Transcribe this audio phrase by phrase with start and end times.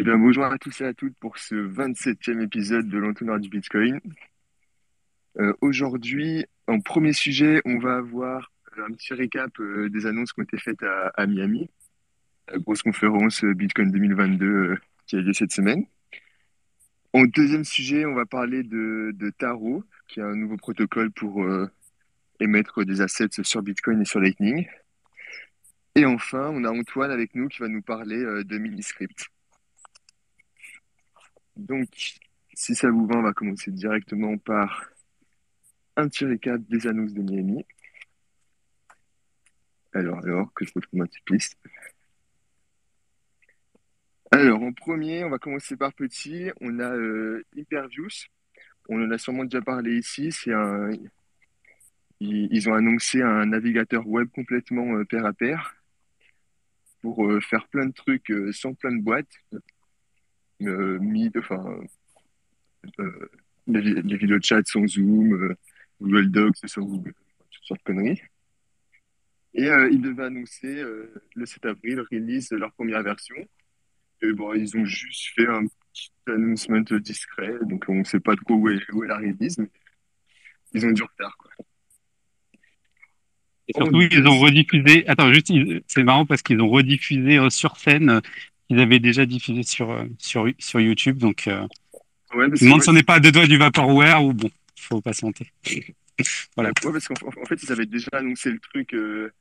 [0.00, 3.50] Eh bien, bonjour à tous et à toutes pour ce 27e épisode de l'entonnoir du
[3.50, 4.00] Bitcoin.
[5.38, 10.40] Euh, aujourd'hui, en premier sujet, on va avoir un petit récap euh, des annonces qui
[10.40, 11.68] ont été faites à, Miami,
[12.50, 15.84] la grosse conférence euh, Bitcoin 2022 euh, qui a eu lieu cette semaine.
[17.12, 21.44] En deuxième sujet, on va parler de, de Taro, qui est un nouveau protocole pour
[21.44, 21.68] euh,
[22.40, 24.66] émettre des assets sur Bitcoin et sur Lightning.
[25.94, 29.28] Et enfin, on a Antoine avec nous qui va nous parler euh, de Miniscript.
[31.60, 31.88] Donc,
[32.54, 34.90] si ça vous va, on va commencer directement par
[35.96, 37.64] un petit récap des annonces de Miami.
[39.92, 41.58] Alors, alors, que je retrouve ma petite liste.
[44.30, 46.50] Alors, en premier, on va commencer par petit.
[46.60, 48.08] On a euh, Hyperviews.
[48.88, 50.32] On en a sûrement déjà parlé ici.
[50.32, 50.90] C'est un...
[52.20, 55.74] Ils, ils ont annoncé un navigateur web complètement euh, pair à pair
[57.00, 59.32] pour euh, faire plein de trucs euh, sans plein de boîtes.
[60.62, 61.80] Euh, Meet, enfin,
[62.98, 63.30] euh,
[63.66, 65.54] les, vi- les vidéos de chat sans Zoom, euh,
[66.00, 67.14] Google Docs sans Google,
[67.50, 68.20] toutes sortes de conneries.
[69.54, 70.80] Et ils devaient annoncer
[71.34, 73.34] le 7 avril, release leur première version.
[74.22, 78.36] Et bon, ils ont juste fait un petit announcement discret, donc on ne sait pas
[78.36, 79.68] trop où est, la release, mais
[80.72, 81.36] ils ont du retard.
[83.66, 85.06] Et surtout, ils ont rediffusé.
[85.08, 85.52] Attends, juste,
[85.86, 88.20] c'est marrant parce qu'ils ont rediffusé sur scène.
[88.70, 91.18] Qu'ils avaient déjà diffusé sur, euh, sur, sur YouTube.
[91.18, 91.62] Donc, euh,
[92.34, 94.32] ouais, parce je me demande si on n'est pas à deux doigts du Vaporware ou
[94.32, 95.50] bon, faut patienter.
[96.54, 96.68] Voilà.
[96.84, 99.32] ouais, parce qu'en en fait, ils avaient déjà annoncé le truc euh,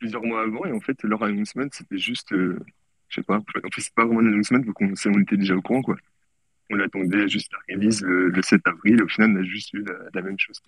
[0.00, 2.58] plusieurs mois avant, et en fait, leur announcement, c'était juste, euh,
[3.08, 5.54] je sais pas, en fait, c'est pas vraiment un announcement, donc on, on était déjà
[5.54, 5.94] au courant, quoi.
[6.68, 9.84] On attendait juste la release le, le 7 avril, au final, on a juste eu
[9.84, 10.60] la, la même chose.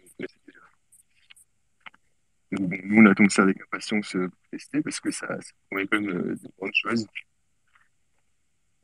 [2.53, 5.89] Donc, bon, nous, on attend ça avec impatience pour tester, parce que ça, ça promet
[5.89, 7.05] quand même de grandes choses.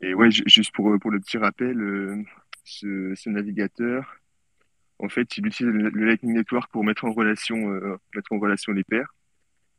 [0.00, 2.22] Et ouais, ju- juste pour, euh, pour le petit rappel, euh,
[2.64, 4.16] ce, ce navigateur,
[4.98, 8.72] en fait, il utilise le, Lightning Network pour mettre en relation, euh, mettre en relation
[8.72, 9.14] les pairs.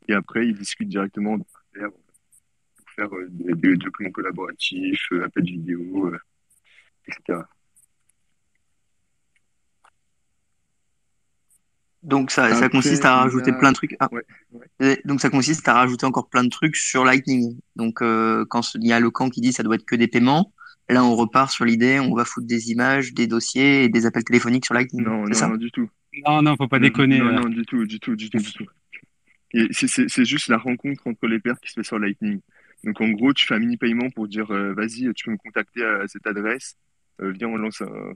[0.08, 1.48] Et après, il discute directement pour
[2.94, 6.12] faire euh, des, des documents collaboratifs, appels vidéo,
[7.06, 7.40] etc.
[12.06, 13.96] Donc ça, consiste à rajouter plein de trucs.
[13.98, 14.08] Ah,
[14.80, 17.58] Ouais, donc ça consiste à rajouter encore plein de trucs sur Lightning.
[17.74, 20.06] Donc euh, quand il y a le camp qui dit ça doit être que des
[20.06, 20.52] paiements,
[20.88, 24.22] là on repart sur l'idée, on va foutre des images, des dossiers et des appels
[24.22, 25.04] téléphoniques sur Lightning.
[25.04, 25.90] Non, non, ça non, du tout.
[26.24, 27.18] Non, non, faut pas déconner.
[27.18, 28.66] non, non, du tout, du tout, du tout, du tout.
[29.52, 32.40] Et c'est juste la rencontre entre les pairs qui se fait sur Lightning.
[32.84, 35.38] Donc en gros, tu fais un mini paiement pour dire euh, vas-y, tu peux me
[35.38, 36.76] contacter à cette adresse,
[37.20, 38.12] euh, viens on lance un,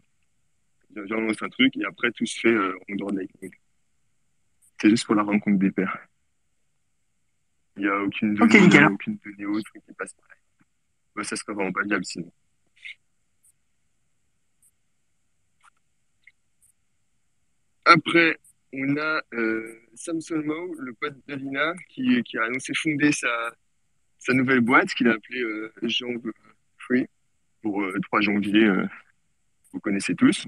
[0.94, 3.18] viens, viens, on lance un truc et après tout se fait euh, en dehors de
[3.18, 3.50] Lightning.
[4.80, 5.98] C'est juste pour la rencontre des pairs.
[7.76, 8.86] Il n'y a aucune donnée, nickel.
[8.86, 10.34] aucune donnée autre qui passe par là.
[11.14, 12.32] Bah, ça serait vraiment pas viable sinon.
[17.84, 18.38] Après,
[18.72, 23.28] on a euh, Samson Moe, le pote de Lina, qui, qui a annoncé fonder sa,
[24.18, 26.30] sa nouvelle boîte qu'il a appelée euh, Jambe
[26.78, 27.06] Free
[27.62, 28.86] pour euh, 3 janvier, euh,
[29.72, 30.46] vous connaissez tous.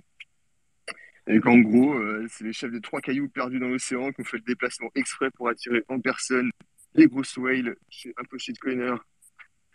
[1.29, 4.25] Et qu'en gros, euh, c'est les chefs de trois cailloux perdus dans l'océan qui ont
[4.25, 6.51] fait le déplacement exprès pour attirer en personne
[6.95, 8.97] les grosses whales, chez un peu shitcoiners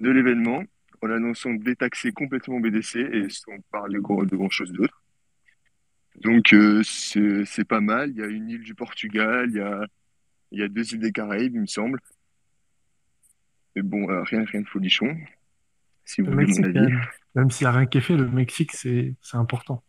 [0.02, 0.64] de l'événement,
[1.02, 5.02] en annonçant détaxer complètement BDC et sans parler gros- de grand chose d'autre.
[6.22, 8.10] Donc euh, c'est pas mal.
[8.12, 9.86] Il y a une île du Portugal, il y a,
[10.52, 12.00] il y a deux îles des Caraïbes, il me semble.
[13.76, 15.16] Mais bon, euh, rien, rien de folichon,
[16.04, 16.80] si vous Le voulez mon Mexique, avis.
[16.80, 17.02] même.
[17.36, 19.84] Même s'il n'y a rien qui est fait, le Mexique, c'est important.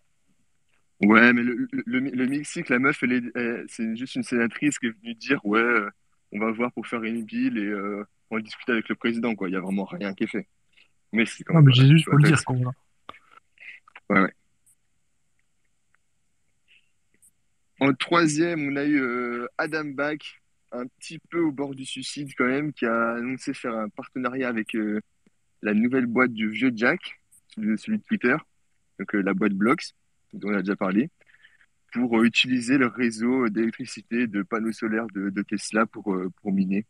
[1.01, 4.79] Ouais, mais le, le, le, Mexique, la meuf, elle est, elle- c'est juste une sénatrice
[4.79, 5.89] qui est venue dire, ouais, euh,
[6.33, 9.35] on va voir pour faire une bill et euh, on va discuter avec le président,
[9.37, 9.49] quoi.
[9.49, 10.49] Il y a vraiment rien qui est fait.
[11.13, 12.71] Mais c'est quand Non, même, mais voilà, Jésus, tu faut le dire quand même.
[14.11, 14.33] Ouais, ouais.
[17.81, 20.43] En troisième, on a eu euh, Adam Back,
[20.73, 24.49] un petit peu au bord du suicide quand même, qui a annoncé faire un partenariat
[24.49, 25.01] avec euh,
[25.63, 27.21] la nouvelle boîte du vieux Jack,
[27.55, 28.37] celui, celui de Twitter,
[28.99, 29.93] donc euh, la boîte Blocks,
[30.33, 31.11] dont on a déjà parlé,
[31.93, 36.85] pour euh, utiliser le réseau d'électricité de panneaux solaires de, Tesla pour, euh, pour miner,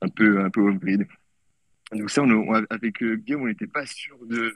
[0.00, 1.06] un peu, un peu off-grid.
[1.92, 4.52] Donc ça, on, avec euh, Guillaume, on n'était pas sûr de,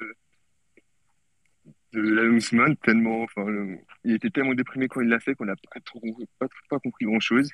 [1.93, 3.47] de l'announcement, tellement, enfin,
[4.05, 6.01] il était tellement déprimé quand il l'a fait qu'on n'a pas, trop-
[6.39, 7.51] pas, compris grand-chose.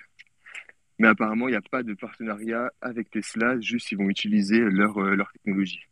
[0.98, 4.98] Mais apparemment, il n'y a pas de partenariat avec Tesla, juste ils vont utiliser leur,
[4.98, 5.82] leur technologie.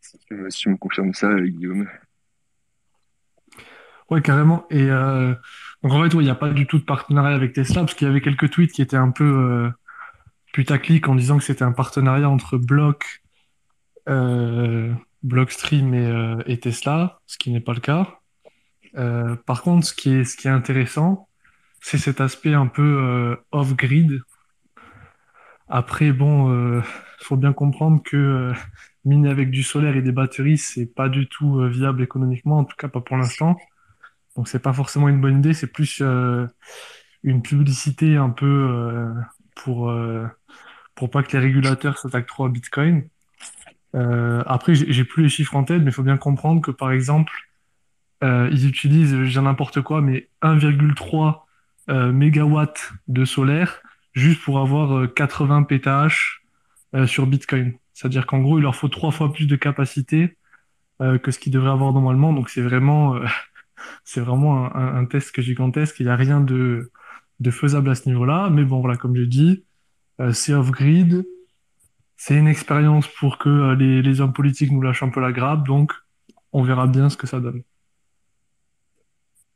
[0.00, 1.88] Si tu, me- confirmes ça, Guillaume.
[4.12, 4.66] Ouais, carrément.
[4.68, 5.34] Et euh,
[5.82, 8.06] donc en fait, il n'y a pas du tout de partenariat avec Tesla, parce qu'il
[8.06, 9.70] y avait quelques tweets qui étaient un peu euh,
[10.52, 13.22] putaclic en disant que c'était un partenariat entre Block,
[14.10, 14.92] euh,
[15.22, 15.94] Blockstream
[16.46, 18.18] et, Tesla, ce qui n'est pas le cas.
[19.46, 21.28] Par contre, ce qui est, ce qui est intéressant,
[21.80, 24.20] c'est cet aspect un peu off-grid.
[25.68, 26.82] Après, bon, euh,
[27.20, 28.52] faut bien comprendre que
[29.06, 32.76] miner avec du solaire et des batteries, c'est pas du tout viable économiquement, en tout
[32.76, 33.56] cas pas pour l'instant.
[34.36, 36.46] Donc c'est pas forcément une bonne idée, c'est plus euh,
[37.22, 39.12] une publicité un peu euh,
[39.56, 40.26] pour euh,
[40.94, 43.08] pour pas que les régulateurs s'attaquent trop à Bitcoin.
[43.94, 46.70] Euh, après, j'ai j'ai plus les chiffres en tête, mais il faut bien comprendre que
[46.70, 47.32] par exemple,
[48.22, 51.46] euh, ils utilisent, dis n'importe quoi, mais 1,3
[51.90, 53.82] euh, mégawatts de solaire
[54.12, 56.08] juste pour avoir euh, 80 pétah
[57.06, 57.72] sur Bitcoin.
[57.94, 60.36] C'est-à-dire qu'en gros, il leur faut trois fois plus de capacité
[61.00, 62.32] que ce qu'ils devraient avoir normalement.
[62.34, 63.16] Donc c'est vraiment,
[64.04, 66.00] c'est vraiment un, test que gigantesque.
[66.00, 66.90] Il n'y a rien de,
[67.50, 68.50] faisable à ce niveau-là.
[68.50, 69.64] Mais bon, voilà, comme j'ai dit,
[70.20, 71.26] euh, c'est off-grid.
[72.16, 75.66] C'est une expérience pour que euh, les, hommes politiques nous lâchent un peu la grappe.
[75.66, 75.92] Donc
[76.52, 77.62] on verra bien ce que ça donne.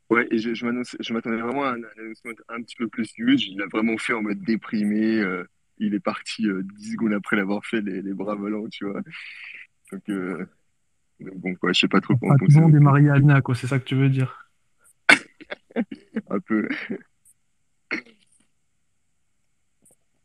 [0.09, 3.47] Ouais, et je, je m'attendais vraiment à un, annoncement un petit peu plus huge.
[3.47, 5.19] Il l'a vraiment fait en mode déprimé.
[5.19, 5.43] euh,
[5.79, 9.01] il est parti euh, 10 secondes après l'avoir fait, les, les bras volants, tu vois.
[9.91, 10.09] Donc,
[11.19, 12.75] donc bon, quoi, je sais pas trop quoi en Pas tout penser le non monde
[12.75, 12.83] est plus.
[12.83, 13.55] marié à Alina, quoi.
[13.55, 14.49] C'est ça que tu veux dire.
[16.29, 16.67] Un peu.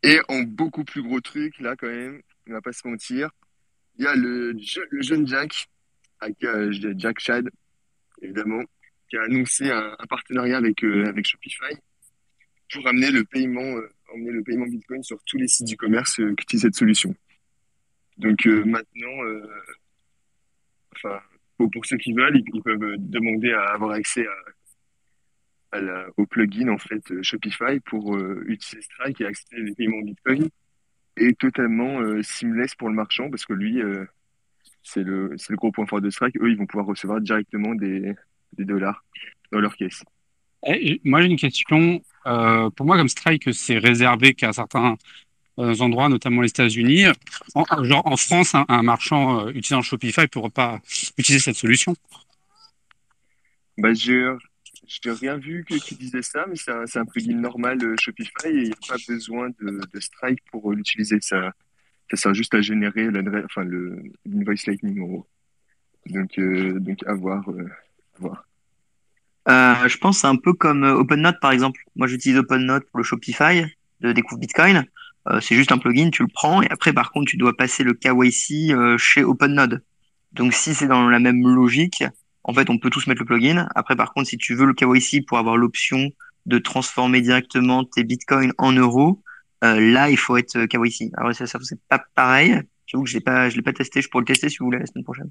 [0.03, 3.31] Et en beaucoup plus gros truc, là, quand même, on va pas se mentir,
[3.99, 5.69] il y a le, le jeune Jack,
[6.21, 7.49] avec euh, Jack Chad,
[8.21, 8.63] évidemment,
[9.09, 11.75] qui a annoncé un, un partenariat avec, euh, avec Shopify
[12.73, 16.35] pour amener le paiement, euh, emmener le paiement Bitcoin sur tous les sites e-commerce euh,
[16.35, 17.15] qui utilisent cette solution.
[18.19, 19.47] Donc euh, maintenant, euh,
[21.57, 25.81] pour, ceux qui veulent, ils, peuvent euh, demander à avoir accès à, à
[26.17, 30.49] au plugin en fait euh, Shopify pour euh, utiliser Strike et accéder les paiements Bitcoin
[31.17, 33.81] et totalement euh, seamless pour le marchand parce que lui,
[34.83, 36.37] c'est le, le gros point fort de Strike.
[36.41, 38.15] Eux, ils vont pouvoir recevoir directement des,
[38.55, 39.05] des dollars
[39.51, 40.03] dans leur caisse.
[40.67, 42.01] Eh, moi, j'ai une question.
[42.25, 44.97] Pour moi, comme Strike, c'est réservé qu'à certains
[45.57, 47.07] endroits, notamment les États-Unis.
[47.55, 50.81] En, genre en France, un, un marchand euh, utilisant Shopify ne pourra pas
[51.19, 51.95] utiliser cette solution.
[53.79, 54.29] Bah, j'ai,
[54.87, 58.51] j'ai rien vu que, qui disait ça, mais c'est un, plugin normal euh, Shopify et
[58.51, 61.19] il n'y a pas besoin de, de Strike pour euh, l'utiliser.
[61.21, 61.53] Ça,
[62.11, 65.27] ça sert juste à générer l'adresse, enfin, le, l'invoice Lightning en gros.
[66.07, 67.71] Donc, euh, donc à voir, euh,
[68.17, 68.45] à voir.
[69.49, 71.81] Euh, je pense que c'est un peu comme OpenNote par exemple.
[71.97, 73.65] Moi j'utilise OpenNote pour le Shopify
[74.01, 74.85] de Découvre Bitcoin.
[75.29, 77.85] Euh, c'est juste un plugin, tu le prends et après par contre tu dois passer
[77.85, 79.85] le KYC euh, chez OpenNode.
[80.33, 82.05] Donc si c'est dans la même logique,
[82.43, 83.69] en fait on peut tous mettre le plugin.
[83.75, 86.11] Après par contre si tu veux le KYC pour avoir l'option
[86.47, 89.23] de transformer directement tes Bitcoins en euros,
[89.63, 91.13] euh, là il faut être euh, KYC.
[91.17, 92.61] Alors ça, ça c'est pas pareil.
[92.87, 94.03] J'avoue que je l'ai pas, je l'ai pas testé.
[94.03, 95.31] Je pourrais le tester si vous voulez la semaine prochaine.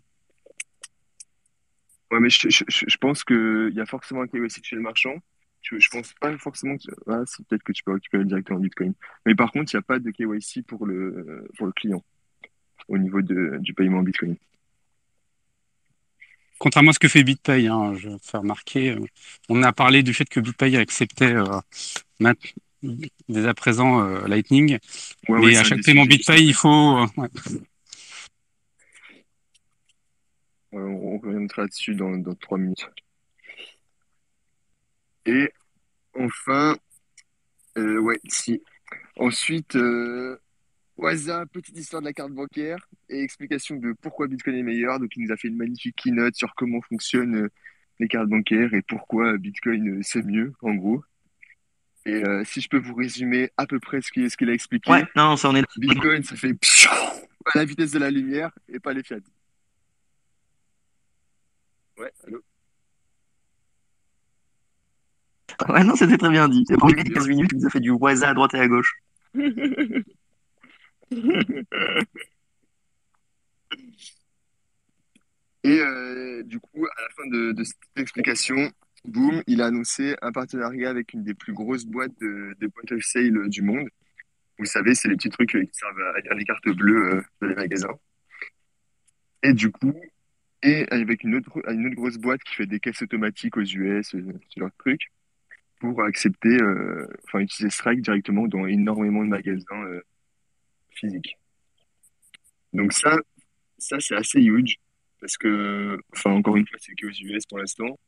[2.12, 4.82] Ouais, mais je, je, je je pense qu'il y a forcément un KYC chez le
[4.82, 5.16] marchand.
[5.62, 8.62] Je, je pense pas forcément que, ah, si, peut-être que tu peux récupérer directement en
[8.62, 8.94] Bitcoin.
[9.26, 12.04] Mais par contre, il n'y a pas de KYC pour le, pour le client
[12.88, 14.36] au niveau de, du paiement en Bitcoin.
[16.58, 19.00] Contrairement à ce que fait BitPay, hein, je vais faire remarquer, euh,
[19.50, 22.34] on a parlé du fait que BitPay acceptait euh,
[23.30, 24.78] dès à présent euh, Lightning,
[25.28, 26.06] Ouais, mais ouais, à chaque paiement.
[26.06, 26.98] BitPay, il faut.
[26.98, 27.30] euh, ouais.
[30.74, 32.88] On reviendra dessus dans, dans trois minutes.
[35.26, 35.52] Et
[36.18, 36.76] enfin,
[37.78, 38.62] euh, ouais, si.
[39.18, 40.38] Ensuite, euh,
[40.98, 45.00] Waza, petite histoire de la carte bancaire et explication de pourquoi Bitcoin est meilleur.
[45.00, 47.50] Donc, il nous a fait une magnifique keynote sur comment fonctionnent euh,
[48.00, 51.04] les cartes bancaires et pourquoi Bitcoin euh, c'est mieux, en gros.
[52.06, 54.92] Et euh, si je peux vous résumer à peu près ce qu'il ce a expliqué,
[54.92, 55.66] Ouais, non, ça on est.
[55.78, 56.90] Bitcoin, ça fait pshou
[57.46, 59.20] à la vitesse de la lumière et pas les fiat.
[61.98, 62.44] Ouais, allô?
[65.70, 66.64] Ouais, non, c'était très bien dit.
[66.68, 68.96] C'est pour 15 minutes, il nous a fait du waza à droite et à gauche.
[75.64, 78.72] Et euh, du coup, à la fin de, de cette explication,
[79.06, 82.84] boum, il a annoncé un partenariat avec une des plus grosses boîtes de, de point
[82.98, 83.88] of sale du monde.
[84.60, 87.22] Vous savez, c'est les petits trucs euh, qui servent à lire les cartes bleues euh,
[87.42, 87.96] dans les magasins.
[89.44, 89.94] Et du coup,
[90.64, 94.10] et avec une autre, une autre grosse boîte qui fait des caisses automatiques aux US,
[94.10, 94.18] ce
[94.58, 95.12] genre de trucs,
[95.82, 100.02] pour accepter, euh, enfin, utiliser Strike directement dans énormément de magasins euh,
[100.92, 101.40] physiques.
[102.72, 103.18] Donc ça,
[103.80, 104.78] ça c'est assez huge
[105.20, 108.00] parce que, enfin, encore une fois, c'est que aux US pour l'instant,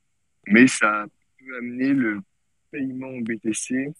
[0.48, 1.06] mais ça
[1.40, 2.22] peut amener le
[2.72, 3.92] paiement en BTC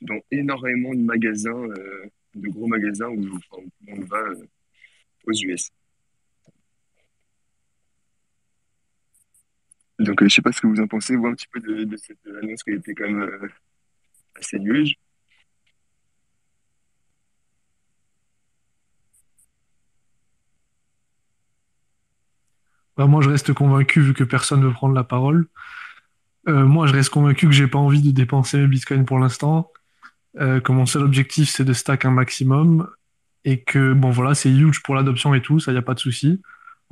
[0.00, 3.22] dans énormément de magasins, euh, de gros magasins où,
[3.88, 4.22] monde va
[5.26, 5.70] aux US.
[9.98, 12.18] Donc, je sais pas ce que vous en pensez, vous, un petit peu de, cette
[12.42, 13.28] annonce qui a été quand même
[14.36, 14.94] assez nulle.
[22.96, 25.48] Bah, moi, je reste convaincu, vu que personne ne veut prendre la parole.
[26.48, 29.70] Euh, moi, je reste convaincu que j'ai pas envie de dépenser mes bitcoins pour l'instant.
[30.40, 32.88] Euh, que mon seul objectif, c'est de stack un maximum.
[33.44, 36.00] Et que, bon, voilà, c'est huge pour l'adoption et tout, ça, y a pas de
[36.00, 36.40] souci.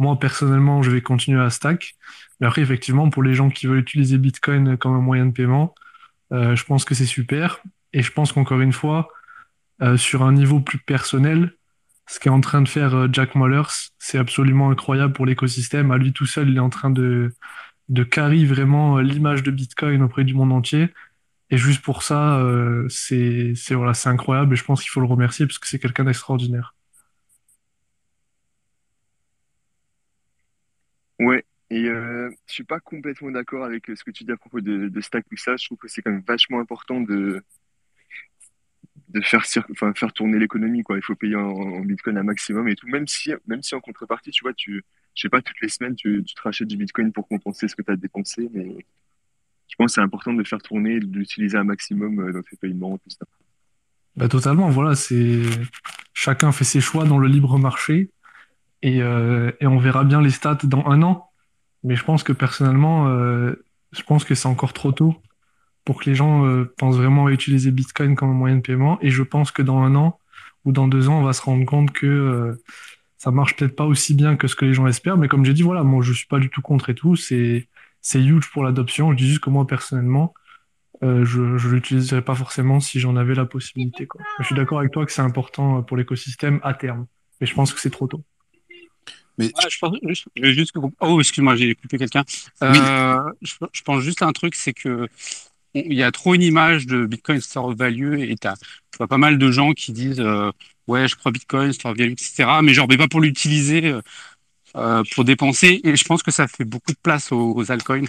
[0.02, 1.94] Moi, personnellement, je vais continuer à stack.
[2.40, 5.76] Mais après, effectivement, pour les gens qui veulent utiliser Bitcoin comme un moyen de paiement,
[6.32, 7.60] euh, je pense que c'est super.
[7.92, 9.10] Et je pense qu'encore une fois,
[9.80, 11.54] euh, sur un niveau plus personnel,
[12.08, 15.92] ce qu'est en train de faire euh, Jack Mollers, c'est absolument incroyable pour l'écosystème.
[15.92, 17.32] À lui tout seul, il est en train de,
[17.88, 20.88] de vraiment l'image de Bitcoin auprès du monde entier.
[21.50, 22.44] Et juste pour ça,
[22.88, 26.04] c'est voilà, c'est incroyable et je pense qu'il faut le remercier parce que c'est quelqu'un
[26.04, 26.74] d'extraordinaire.
[31.22, 34.60] Ouais, et euh, je suis pas complètement d'accord avec ce que tu dis à propos
[34.60, 35.56] de, de Stack tout ça.
[35.56, 37.42] Je trouve que c'est quand même vachement important de,
[39.10, 40.82] de faire, faire tourner l'économie.
[40.88, 42.88] Il faut payer en, bitcoin un maximum et tout.
[42.88, 45.94] Même si, même si en contrepartie, tu vois, tu, je sais pas, toutes les semaines,
[45.94, 48.84] tu, te rachètes du bitcoin pour compenser ce que tu as dépensé, mais
[49.68, 52.98] je pense que c'est important de faire tourner, d'utiliser un maximum euh, dans tes paiements,
[52.98, 53.24] tout ça.
[54.16, 55.42] Bah, totalement, voilà, c'est,
[56.12, 58.10] chacun fait ses choix dans le libre marché
[58.82, 61.30] et, euh, et on verra bien les stats dans un an.
[61.84, 65.16] Mais je pense que personnellement, euh, je pense que c'est encore trop tôt
[65.84, 68.98] pour que les gens euh, pensent vraiment à utiliser Bitcoin comme moyen de paiement.
[69.02, 70.18] Et je pense que dans un an
[70.64, 72.62] ou dans deux ans, on va se rendre compte que euh,
[73.18, 75.16] ça marche peut-être pas aussi bien que ce que les gens espèrent.
[75.16, 77.16] Mais comme j'ai dit, voilà, moi je suis pas du tout contre et tout.
[77.16, 77.68] C'est
[78.00, 79.12] c'est huge pour l'adoption.
[79.12, 80.34] Je dis juste que moi personnellement,
[81.02, 84.06] euh, je je l'utiliserais pas forcément si j'en avais la possibilité.
[84.06, 84.20] Quoi.
[84.38, 87.06] Je suis d'accord avec toi que c'est important pour l'écosystème à terme,
[87.40, 88.24] mais je pense que c'est trop tôt.
[89.38, 92.24] Mais je pense juste, juste oh excuse-moi j'ai coupé quelqu'un.
[92.62, 95.08] Euh, je, je, pense juste à un truc, c'est que
[95.74, 98.48] il y a trop une image de Bitcoin store of value et tu
[98.98, 100.50] vois pas mal de gens qui disent euh,
[100.86, 103.94] ouais je crois Bitcoin store of value etc mais genre mais pas pour l'utiliser
[104.76, 108.08] euh, pour dépenser et je pense que ça fait beaucoup de place aux, altcoins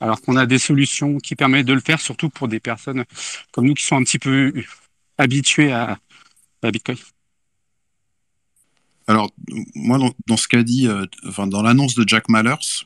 [0.00, 3.04] alors qu'on a des solutions qui permettent de le faire surtout pour des personnes
[3.52, 4.52] comme nous qui sont un petit peu
[5.18, 5.98] habitués à,
[6.62, 6.96] à Bitcoin.
[9.10, 9.32] Alors
[9.74, 9.98] moi
[10.28, 10.86] dans, ce qu'a dit
[11.26, 12.84] enfin dans l'annonce de Jack Mallers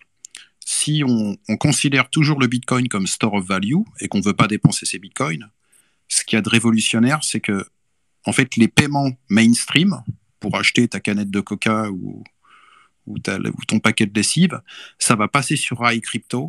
[0.64, 4.46] si on, considère toujours le Bitcoin comme store of value et qu'on ne veut pas
[4.46, 5.50] dépenser ses Bitcoins,
[6.08, 7.66] ce qu'il y a de révolutionnaire, c'est que
[8.24, 10.02] en fait, les paiements mainstream
[10.40, 12.24] pour acheter ta canette de coca ou,
[13.68, 14.62] ton paquet de lessive,
[14.98, 16.48] ça va passer sur iCrypto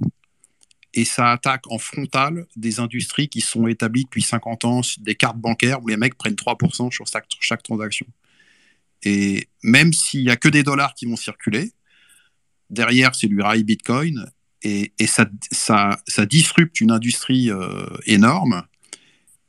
[0.94, 5.38] et ça attaque en frontal des industries qui sont établies depuis 50 ans, des cartes
[5.38, 7.06] bancaires où les mecs prennent 3% sur
[7.42, 8.06] chaque transaction.
[9.06, 11.72] Et même s'il n'y a que des dollars qui vont circuler,
[12.70, 14.26] derrière, c'est du rail Bitcoin
[14.64, 18.64] et, ça, ça, ça, disrupte une industrie euh, énorme.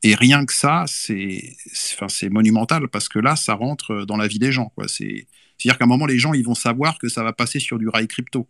[0.02, 1.56] Et rien que ça, c'est
[1.98, 4.70] enfin, monumental parce que là, ça rentre dans la vie des gens.
[4.86, 7.88] C'est-à-dire qu'à un moment, les gens ils vont savoir que ça va passer sur du
[7.88, 8.46] rail crypto.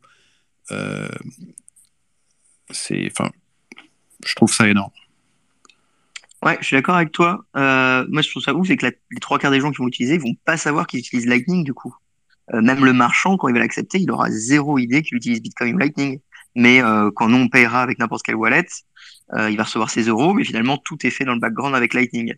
[0.72, 1.08] Euh,
[2.70, 3.30] enfin,
[4.24, 4.92] je trouve ça énorme.
[6.46, 7.44] Ouais, je suis d'accord avec toi.
[7.56, 9.86] Euh, moi, je trouve ça ouf, c'est que les trois quarts des gens qui vont
[9.86, 11.92] l'utiliser, ils vont pas savoir qu'ils utilisent Lightning du coup.
[12.54, 15.74] Euh, même le marchand, quand il va l'accepter, il aura zéro idée qu'il utilise Bitcoin
[15.74, 16.20] ou Lightning.
[16.54, 18.64] Mais euh, quand nous, on payera avec n'importe quelle wallet,
[19.34, 21.94] euh, il va recevoir ses euros, mais finalement, tout est fait dans le background avec
[21.94, 22.34] Lightning.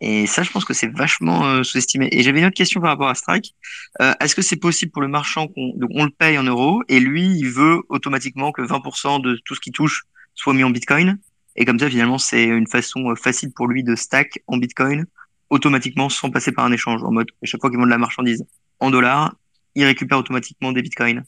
[0.00, 2.08] Et ça, je pense que c'est vachement sous-estimé.
[2.12, 3.54] Et j'avais une autre question par rapport à Strike.
[3.98, 7.26] Est-ce que c'est possible pour le marchand qu'on on le paye en euros et lui,
[7.26, 10.04] il veut automatiquement que 20% de tout ce qu'il touche
[10.34, 11.18] soit mis en Bitcoin?
[11.60, 15.06] Et comme ça, finalement, c'est une façon facile pour lui de stack en Bitcoin
[15.50, 17.98] automatiquement sans passer par un échange en mode à chaque fois qu'il vend de la
[17.98, 18.44] marchandise
[18.78, 19.34] en dollars,
[19.74, 21.24] il récupère automatiquement des bitcoins.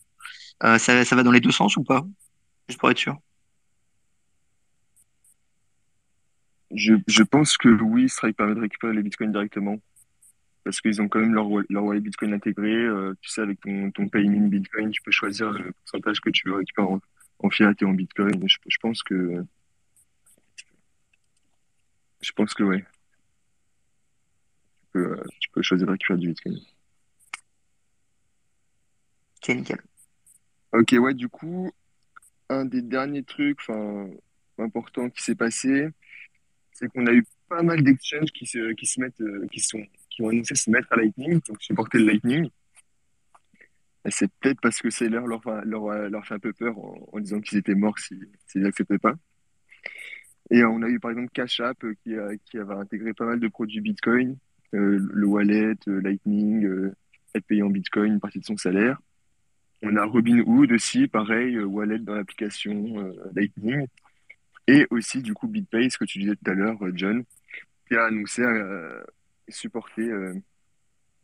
[0.64, 2.02] Euh, ça, ça va dans les deux sens ou pas?
[2.68, 3.18] Juste pour être sûr.
[6.74, 9.78] Je, je pense que oui, Strike permet de récupérer les bitcoins directement.
[10.64, 12.72] Parce qu'ils ont quand même leur, leur wallet bitcoin intégré.
[12.72, 16.48] Euh, tu sais, avec ton, ton payment bitcoin, tu peux choisir le pourcentage que tu
[16.48, 16.88] veux récupérer
[17.40, 18.46] en, fiat et en bitcoin.
[18.46, 19.44] Je pense que.
[22.22, 22.84] Je pense que ouais.
[24.80, 26.58] Tu peux, euh, tu peux choisir de récupérer du bitcoin.
[29.36, 29.82] Ok, nickel.
[30.72, 31.70] Ok, ouais, du coup,
[32.48, 34.08] un des derniers trucs enfin,
[34.58, 35.88] importants qui s'est passé,
[36.72, 39.84] c'est qu'on a eu pas mal d'exchanges qui se, qui se mettent, euh, qui sont,
[40.08, 42.50] qui ont annoncé se mettre à Lightning, donc supporter le Lightning.
[44.08, 47.40] C'est peut-être parce que c'est leur, leur, leur, leur, fait un peu peur en, disant
[47.40, 49.14] qu'ils étaient morts s'ils n'acceptaient pas.
[50.52, 53.26] Et on a eu par exemple Cash App euh, qui, a, qui avait intégré pas
[53.26, 54.36] mal de produits Bitcoin,
[54.74, 56.92] euh, le wallet, Lightning,
[57.34, 58.98] être payé en Bitcoin, une partie de son salaire.
[59.82, 63.86] On a Robinhood aussi, pareil, euh, wallet dans l'application euh, Lightning.
[64.68, 67.24] Et aussi, du coup, BitPay, ce que tu disais tout à l'heure, euh, John,
[67.88, 69.02] qui a annoncé euh,
[69.48, 70.34] supporter euh,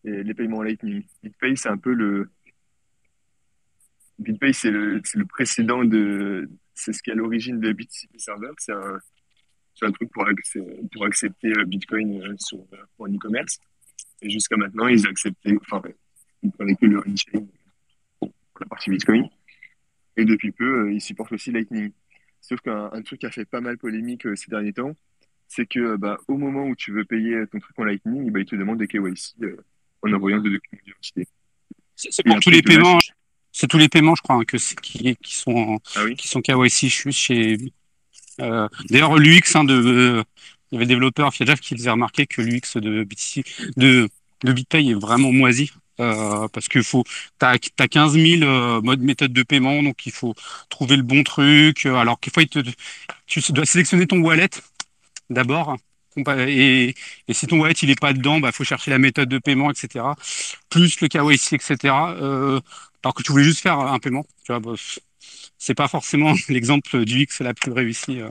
[0.02, 1.04] les, paiements Lightning.
[1.22, 2.30] BitPay, c'est un peu le.
[4.18, 6.50] BitPay, c'est le, le précédent de.
[6.74, 8.50] C'est ce qui est à l'origine de BitCP Server.
[8.58, 8.98] C'est un,
[9.78, 10.24] c'est un truc pour,
[10.92, 13.58] pour accepter euh, Bitcoin euh, sur, euh, en e-commerce.
[14.22, 15.54] Et jusqu'à maintenant, ils acceptaient.
[15.60, 15.82] Enfin,
[16.42, 17.46] ils prenaient que le on-chain
[18.18, 18.30] pour
[18.60, 19.28] la partie Bitcoin.
[20.16, 21.92] Et depuis peu, ils supportent aussi Lightning.
[22.40, 24.96] Sauf qu'un un truc qui a fait pas mal polémique ces derniers temps,
[25.46, 28.46] c'est que bah, au moment où tu veux payer ton truc en Lightning, bah, ils
[28.46, 29.56] te demandent des KYC euh,
[30.02, 31.26] en envoyant des documents d'identité.
[31.94, 32.98] C'est pour tous les paiements.
[33.52, 36.28] C'est tous les paiements, je crois, hein, que qui, qui sont en- Ah oui qui
[36.28, 36.88] sont KYC.
[36.88, 37.56] Je suis chez.
[38.40, 40.22] Euh, D'ailleurs, l'UX hein, de, euh,
[40.70, 42.76] il y avait le développeur Fiajaf qui faisait remarquer que l'UX
[44.44, 45.70] de BitPay est vraiment moisi.
[46.00, 47.02] euh, parce que faut,
[47.38, 50.34] t'as, t'as 15 000 euh, modes méthodes de paiement, donc il faut
[50.68, 51.86] trouver le bon truc.
[51.86, 52.60] euh, Alors quelquefois, il te,
[53.26, 54.48] tu dois sélectionner ton wallet
[55.30, 55.76] d'abord.
[56.48, 56.94] Et,
[57.28, 59.70] et si ton wallet il est pas dedans, bah faut chercher la méthode de paiement,
[59.70, 60.16] etc.
[60.70, 62.14] Plus le KYC, etc.
[62.20, 62.60] Euh,
[63.04, 64.74] alors que tu voulais juste faire un paiement, tu vois, bah,
[65.58, 68.20] c'est pas forcément l'exemple du X la plus réussie.
[68.20, 68.30] euh.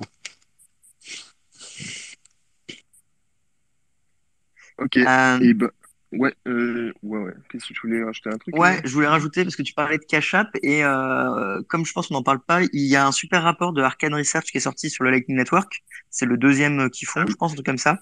[4.77, 4.97] Ok.
[4.97, 5.71] Euh, Et bah,
[6.13, 7.33] ouais, euh, ouais, ouais.
[7.49, 9.97] Qu'est-ce que tu voulais rajouter un truc Ouais, je voulais rajouter parce que tu parlais
[9.97, 13.05] de Cash App et euh, comme je pense qu'on n'en parle pas, il y a
[13.05, 15.83] un super rapport de Arcane Research qui est sorti sur le Lightning Network.
[16.09, 17.99] C'est le deuxième euh, qu'ils font, je pense, un truc comme ça.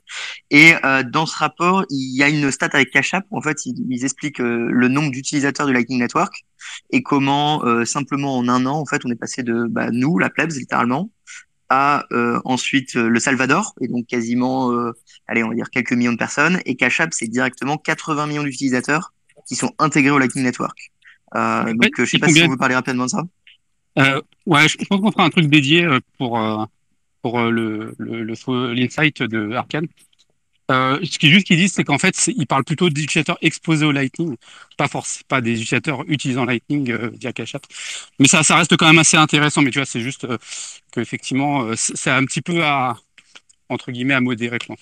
[0.51, 3.41] Et euh, dans ce rapport, il y a une stat avec Cash App où en
[3.41, 6.45] fait ils, ils expliquent euh, le nombre d'utilisateurs du Lightning Network
[6.91, 10.17] et comment euh, simplement en un an, en fait, on est passé de bah, nous,
[10.17, 11.11] la plebs, littéralement,
[11.69, 14.91] à euh, ensuite euh, le Salvador et donc quasiment, euh,
[15.27, 16.59] allez, on va dire quelques millions de personnes.
[16.65, 19.13] Et Cash App, c'est directement 80 millions d'utilisateurs
[19.47, 20.91] qui sont intégrés au Lightning Network.
[21.33, 23.23] Ouais, donc, je sais pas si on veut parler rapidement de ça.
[24.45, 26.39] Ouais, je pense qu'on fera un truc dédié pour
[27.21, 29.87] pour le le, le l'insight de Arkane.
[30.71, 34.35] Euh, ce qu'ils disent, c'est qu'en fait, ils parlent plutôt d'utilisateurs exposés au Lightning,
[34.77, 37.55] pas forcément pas des utilisateurs utilisant Lightning euh, via Cash.
[38.19, 39.61] Mais ça, ça reste quand même assez intéressant.
[39.61, 40.37] Mais tu vois, c'est juste euh,
[40.91, 42.97] qu'effectivement, euh, c'est un petit peu à
[43.69, 44.57] entre guillemets à modérer.
[44.59, 44.75] Quoi.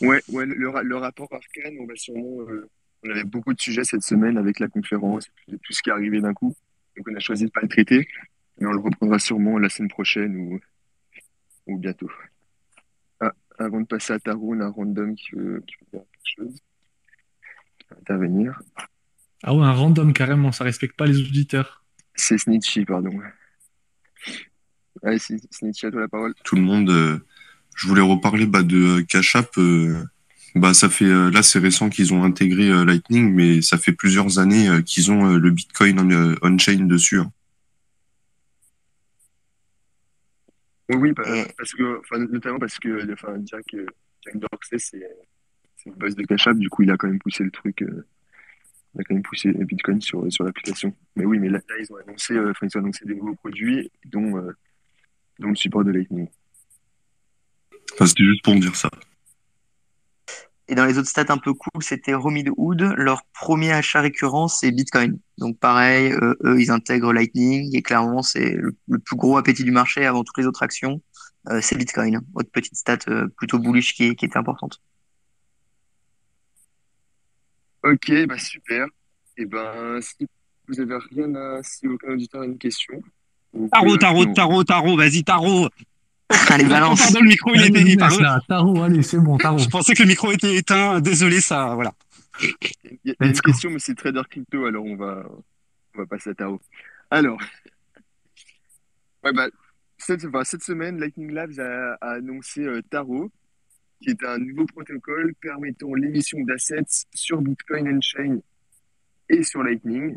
[0.00, 2.40] Ouais, ouais, le, le rapport Arcane, on va sûrement.
[2.48, 2.68] euh,
[3.06, 6.22] on avait beaucoup de sujets cette semaine avec la conférence tout ce qui est arrivé
[6.22, 6.54] d'un coup.
[6.96, 8.08] Donc on a choisi de pas le traiter,
[8.58, 10.60] mais on le reprendra sûrement la semaine prochaine ou,
[11.66, 12.10] ou bientôt.
[13.64, 16.60] Avant de passer à Taro, on a Random qui veut, qui veut dire quelque chose.
[17.78, 18.60] Qui Intervenir.
[19.42, 21.84] Ah ouais, un random carrément, ça respecte pas les auditeurs.
[22.14, 23.10] C'est Snitchy, pardon.
[25.02, 26.34] Allez, Sni- Snitchy, à toi la parole.
[26.44, 26.90] tout le monde.
[26.90, 27.18] euh,
[27.76, 29.50] je voulais reparler bah, de Cash App.
[29.58, 30.02] euh,
[30.54, 33.92] bah, ça fait euh, là c'est récent qu'ils ont intégré euh, Lightning, mais ça fait
[33.92, 37.18] plusieurs années euh, qu'ils ont euh, le Bitcoin on, euh, on-chain dessus.
[37.20, 37.32] hein.
[40.90, 43.86] Oui, oui, bah, Et- parce que, notamment parce que enfin, Jack, euh,
[44.24, 45.08] Jack Dorsey, c'est
[45.76, 47.82] c'est le boss de Cash App, du coup, il a quand même poussé le truc,
[47.82, 48.06] euh,
[48.94, 50.94] il a quand même poussé Bitcoin sur, sur l'application.
[51.16, 53.90] Mais oui, mais là, là, ils ont annoncé, euh, ils ont annoncé des nouveaux produits,
[54.06, 54.52] dont, euh,
[55.38, 56.28] dont le support de Lightning.
[57.94, 58.90] Enfin, c'était juste pour dire ça.
[60.68, 62.94] Et dans les autres stats un peu cool, c'était Robinhood.
[62.96, 65.18] Leur premier achat récurrent, c'est Bitcoin.
[65.36, 69.64] Donc pareil, euh, eux, ils intègrent Lightning et clairement, c'est le, le plus gros appétit
[69.64, 71.02] du marché avant toutes les autres actions.
[71.50, 72.20] euh, c'est Bitcoin.
[72.34, 74.80] Autre petite stat euh, plutôt bullish qui, qui était importante.
[77.82, 78.86] Ok, bah super.
[79.36, 80.26] Et ben, si
[80.66, 83.02] vous avez rien à, si aucun auditeur a une question.
[83.70, 85.68] Tarot, tarot, tarot, tarot, vas-y, tarot.
[86.50, 87.00] Allez, balance.
[87.02, 89.58] Pardon, le micro, il Allez, était là, Taro, allez, c'est bon, Taro.
[89.58, 91.00] Je pensais que le micro était éteint.
[91.00, 91.92] Désolé, ça, voilà.
[92.40, 93.50] Il y a, une Let's go.
[93.50, 95.24] question, mais c'est Trader Crypto, alors on va,
[95.94, 96.60] on va passer à Taro.
[97.10, 97.38] Alors,
[99.22, 99.48] ouais, bah,
[99.98, 103.30] cette, enfin, cette semaine, Lightning Labs a, a annoncé euh, Taro,
[104.02, 108.38] qui est un nouveau protocole permettant l'émission d'assets sur Bitcoin on-chain
[109.30, 110.16] et sur Lightning.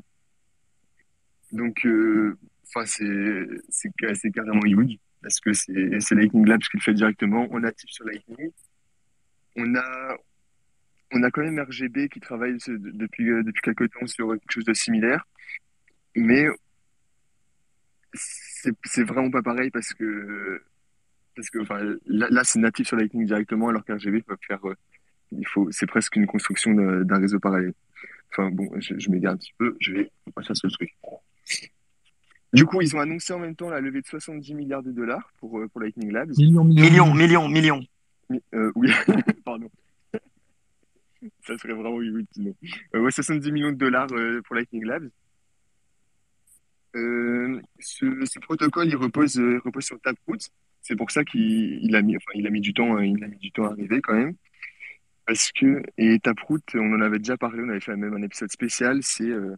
[1.52, 6.94] Donc, euh, enfin, ca- c'est carrément huge parce que c'est Lightning Labs qui le fait
[6.94, 7.48] directement.
[7.52, 8.52] On natif sur Lightning.
[9.56, 10.18] On a
[11.14, 14.66] on a quand même RGB qui travaille depuis, euh, depuis quelques temps sur quelque chose
[14.66, 15.26] de similaire,
[16.16, 16.48] mais
[18.14, 20.62] c'est vraiment pas pareil parce que,
[21.36, 24.76] parce que enfin, là, c'est natif sur Lightning directement, alors qu'RGB peut faire, euh,
[25.72, 27.74] c'est presque une construction d'un réseau parallèle.
[28.32, 30.94] Enfin bon, je m'égare un petit peu, je vais passer à ce truc.
[32.54, 35.32] Du coup, ils ont annoncé en même temps la levée de 70 milliards de dollars
[35.40, 36.32] pour, euh, pour Lightning Labs.
[36.38, 37.84] Millions, Millions, millions, millions.
[38.54, 38.90] Euh, oui,
[39.46, 39.70] pardon.
[41.46, 42.26] Ça serait vraiment inutile.
[42.32, 42.56] sinon.
[42.96, 45.10] Euh, ouais, 70 millions de dollars euh, pour Lightning Labs.
[46.96, 50.38] Euh, ce, ce protocole, il repose, euh, repose sur Taproot.
[50.82, 53.28] C'est pour ça qu'il il a mis, enfin, il a mis du temps, il a
[53.28, 54.36] mis du temps à arriver quand même.
[55.26, 58.50] Parce que, et Taproot, on en avait déjà parlé, on avait fait même un épisode
[58.50, 59.56] spécial, c'est euh,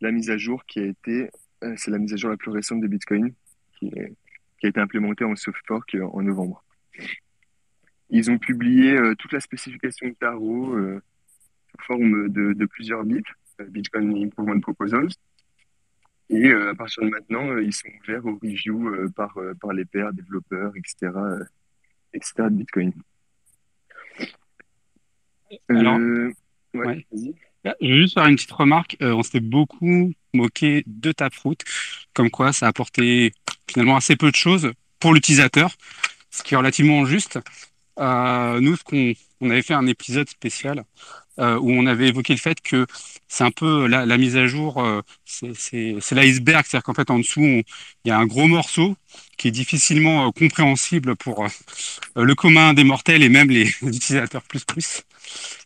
[0.00, 1.28] la mise à jour qui a été,
[1.76, 3.32] c'est la mise à jour la plus récente de Bitcoin,
[3.78, 4.14] qui, est-
[4.58, 6.62] qui a été implémentée en soft fork euh, en novembre.
[8.10, 11.00] Ils ont publié euh, toute la spécification de Taro euh,
[11.70, 13.22] sous forme de, de plusieurs bits,
[13.60, 15.08] euh, Bitcoin Improvement Proposals.
[16.28, 19.54] Et euh, à partir de maintenant, euh, ils sont ouverts aux reviews euh, par, euh,
[19.54, 21.44] par les pairs, développeurs, etc., euh,
[22.12, 22.32] etc.
[22.44, 22.92] de Bitcoin.
[25.68, 26.32] Alors, Euh,
[26.74, 27.06] ouais, ouais.
[27.12, 27.34] vas-y.
[27.64, 28.96] Là, Je vais juste faire une petite remarque.
[29.02, 31.56] Euh, on s'était beaucoup moqué de Taproot,
[32.14, 33.32] comme quoi ça apportait
[33.70, 35.70] finalement assez peu de choses pour l'utilisateur,
[36.30, 37.38] ce qui est relativement juste.
[37.98, 40.84] Euh, nous, ce qu'on on avait fait un épisode spécial
[41.40, 42.86] euh, où on avait évoqué le fait que
[43.28, 47.18] c'est un peu la, la mise à jour, euh, c'est l'iceberg, c'est-à-dire qu'en fait en
[47.18, 47.64] dessous il
[48.06, 48.96] y a un gros morceau
[49.38, 51.48] qui est difficilement euh, compréhensible pour euh,
[52.24, 55.02] le commun des mortels et même les utilisateurs plus plus.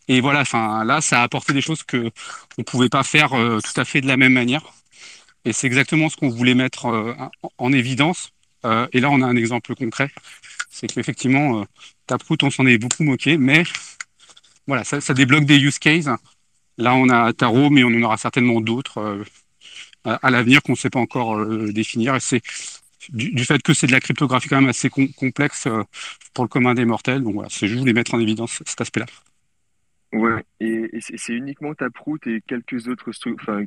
[0.08, 2.10] Et voilà, enfin là, ça a apporté des choses que
[2.58, 4.62] on pouvait pas faire euh, tout à fait de la même manière.
[5.44, 8.30] Et c'est exactement ce qu'on voulait mettre euh, en, en évidence.
[8.64, 10.10] Euh, et là, on a un exemple concret.
[10.70, 11.64] C'est qu'effectivement, euh,
[12.06, 13.64] Taproot, on s'en est beaucoup moqué, mais
[14.66, 16.08] voilà, ça, débloque des use cases.
[16.78, 19.24] Là, on a Taro, mais on en aura certainement d'autres euh,
[20.04, 22.14] à, l'avenir qu'on ne sait pas encore euh, définir.
[22.14, 22.42] Et c'est
[23.10, 25.82] du, fait que c'est de la cryptographie quand même assez com- complexe euh,
[26.32, 27.22] pour le commun des mortels.
[27.22, 29.06] Donc voilà, je voulais mettre en évidence cet aspect-là.
[30.12, 33.10] Ouais, et, c'est uniquement Taproot et quelques autres,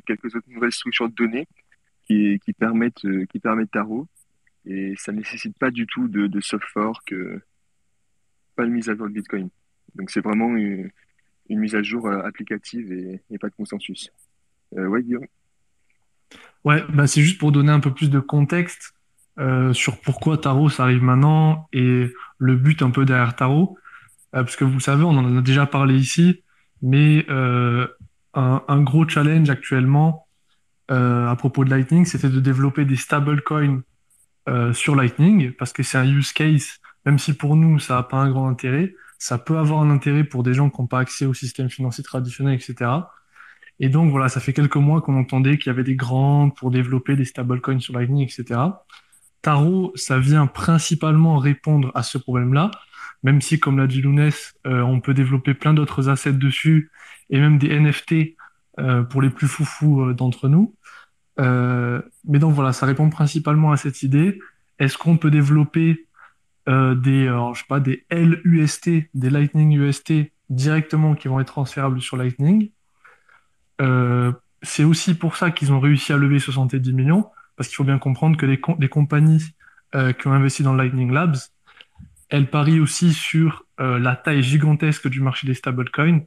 [0.06, 1.46] quelques autres nouvelles structures de données
[2.08, 4.06] qui, permettent, qui permettent Taro.
[4.64, 7.14] Et ça nécessite pas du tout de, de soft fork,
[8.56, 9.50] pas de mise à jour de Bitcoin.
[9.98, 10.90] Donc c'est vraiment une,
[11.50, 14.10] mise à jour euh, applicative et, pas de consensus.
[14.76, 15.26] Euh, ouais, Guillaume.
[16.64, 18.94] Ouais, bah c'est juste pour donner un peu plus de contexte
[19.38, 23.78] euh, sur pourquoi Taro ça arrive maintenant et le but un peu derrière Taro.
[24.34, 26.42] Euh, parce que vous savez, on en a déjà parlé ici,
[26.82, 27.88] mais un,
[28.34, 30.26] un gros challenge actuellement
[30.88, 33.82] à propos de Lightning, c'était de développer des stablecoins
[34.72, 38.16] sur Lightning, parce que c'est un use case, même si pour nous ça n'a pas
[38.16, 41.26] un grand intérêt, ça peut avoir un intérêt pour des gens qui n'ont pas accès
[41.26, 42.90] au système financier traditionnel, etc.
[43.80, 46.70] Et donc voilà, ça fait quelques mois qu'on entendait qu'il y avait des grandes pour
[46.70, 48.60] développer des stablecoins sur Lightning, etc.
[49.42, 52.70] Taro, ça vient principalement répondre à ce problème-là,
[53.22, 56.90] même si, comme l'a dit Lounès, euh, on peut développer plein d'autres assets dessus,
[57.30, 58.36] et même des NFT
[58.78, 60.74] euh, pour les plus foufous euh, d'entre nous.
[61.40, 64.38] Euh, mais donc voilà, ça répond principalement à cette idée.
[64.78, 66.07] Est-ce qu'on peut développer
[66.68, 70.12] euh, des, alors, je sais pas, des LUST, des Lightning UST
[70.50, 72.70] directement qui vont être transférables sur Lightning?
[73.80, 77.84] Euh, c'est aussi pour ça qu'ils ont réussi à lever 70 millions, parce qu'il faut
[77.84, 79.54] bien comprendre que les, les compagnies
[79.94, 81.36] euh, qui ont investi dans Lightning Labs,
[82.28, 86.20] elles parient aussi sur euh, la taille gigantesque du marché des stablecoins.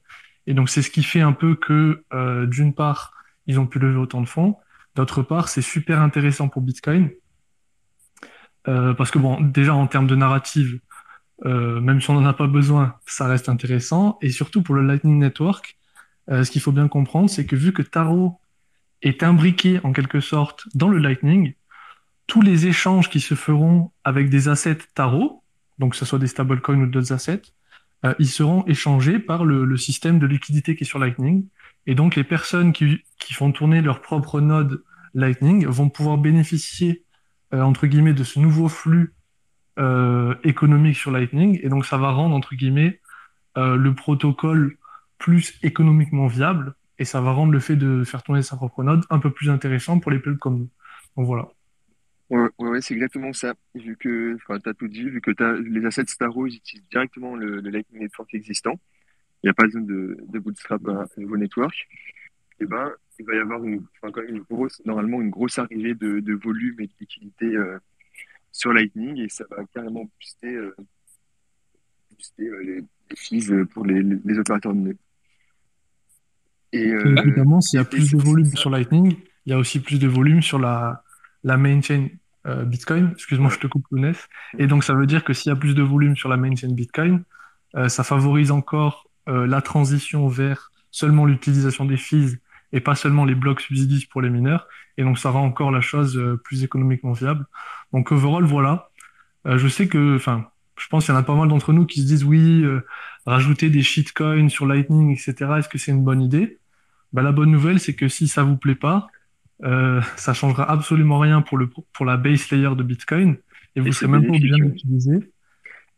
[0.47, 3.13] Et donc, c'est ce qui fait un peu que, euh, d'une part,
[3.45, 4.57] ils ont pu lever autant de fonds.
[4.95, 7.11] D'autre part, c'est super intéressant pour Bitcoin.
[8.67, 10.79] Euh, parce que, bon, déjà en termes de narrative,
[11.45, 14.17] euh, même si on n'en a pas besoin, ça reste intéressant.
[14.21, 15.77] Et surtout pour le Lightning Network,
[16.29, 18.39] euh, ce qu'il faut bien comprendre, c'est que vu que Taro
[19.01, 21.53] est imbriqué en quelque sorte dans le Lightning,
[22.27, 25.43] tous les échanges qui se feront avec des assets Taro,
[25.79, 27.41] donc que ce soit des stablecoins ou d'autres assets,
[28.05, 31.47] euh, ils seront échangés par le, le système de liquidité qui est sur Lightning.
[31.87, 37.03] Et donc les personnes qui, qui font tourner leur propre node Lightning vont pouvoir bénéficier,
[37.53, 39.13] entre guillemets, de ce nouveau flux
[39.79, 41.59] euh, économique sur Lightning.
[41.63, 42.99] Et donc ça va rendre, entre guillemets,
[43.57, 44.77] euh, le protocole
[45.17, 49.03] plus économiquement viable et ça va rendre le fait de faire tourner sa propre node
[49.09, 50.69] un peu plus intéressant pour les peuples comme nous.
[51.17, 51.49] Donc voilà.
[52.29, 53.53] Ouais, ouais, ouais, c'est exactement ça.
[53.75, 57.59] Vu que, enfin, t'as tout dit, vu que les assets Staro, ils utilisent directement le,
[57.59, 58.79] Lightning Network existant.
[59.43, 61.75] Il n'y a pas besoin de, de bootstrap à nouveau network.
[62.61, 65.57] Et ben, il va y avoir une, enfin, quand même une grosse, normalement, une grosse
[65.57, 67.79] arrivée de, de volume et de liquidité, euh,
[68.51, 70.75] sur Lightning et ça va carrément booster, euh,
[72.11, 74.97] booster euh, les, les fees pour les, les, opérateurs de nœuds.
[76.73, 78.57] Et, Évidemment, s'il y a plus de volume ça.
[78.57, 81.03] sur Lightning, il y a aussi plus de volume sur la,
[81.43, 82.07] la main chain
[82.45, 83.11] Bitcoin.
[83.13, 84.27] Excuse-moi, je te coupe, Lounès.
[84.57, 86.55] Et donc, ça veut dire que s'il y a plus de volume sur la main
[86.55, 87.23] chain Bitcoin,
[87.87, 92.40] ça favorise encore la transition vers seulement l'utilisation des fees
[92.73, 94.67] et pas seulement les blocs subsidies pour les mineurs.
[94.97, 97.45] Et donc, ça rend encore la chose euh, plus économiquement viable.
[97.93, 98.89] Donc, overall, voilà.
[99.47, 101.85] Euh, je sais que, enfin, je pense qu'il y en a pas mal d'entre nous
[101.85, 102.85] qui se disent oui, euh,
[103.25, 105.51] rajouter des shitcoins sur Lightning, etc.
[105.57, 106.59] Est-ce que c'est une bonne idée?
[107.13, 109.07] Bah, la bonne nouvelle, c'est que si ça vous plaît pas,
[109.63, 113.37] euh, ça changera absolument rien pour, le, pour la base layer de Bitcoin
[113.75, 115.31] et vous Et serez même pas obligé d'utiliser.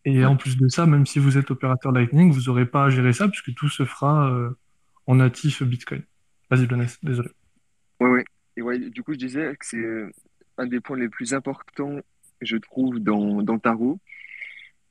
[0.05, 2.89] Et en plus de ça, même si vous êtes opérateur Lightning, vous n'aurez pas à
[2.89, 4.49] gérer ça puisque tout se fera euh,
[5.07, 6.03] en natif Bitcoin.
[6.53, 7.29] Vas-y, Blanes, désolé.
[7.99, 8.25] Ouais, ouais.
[8.57, 10.11] Et ouais, du coup, je disais que c'est euh,
[10.59, 11.99] un des points les plus importants,
[12.41, 13.99] je trouve, dans, dans Taro,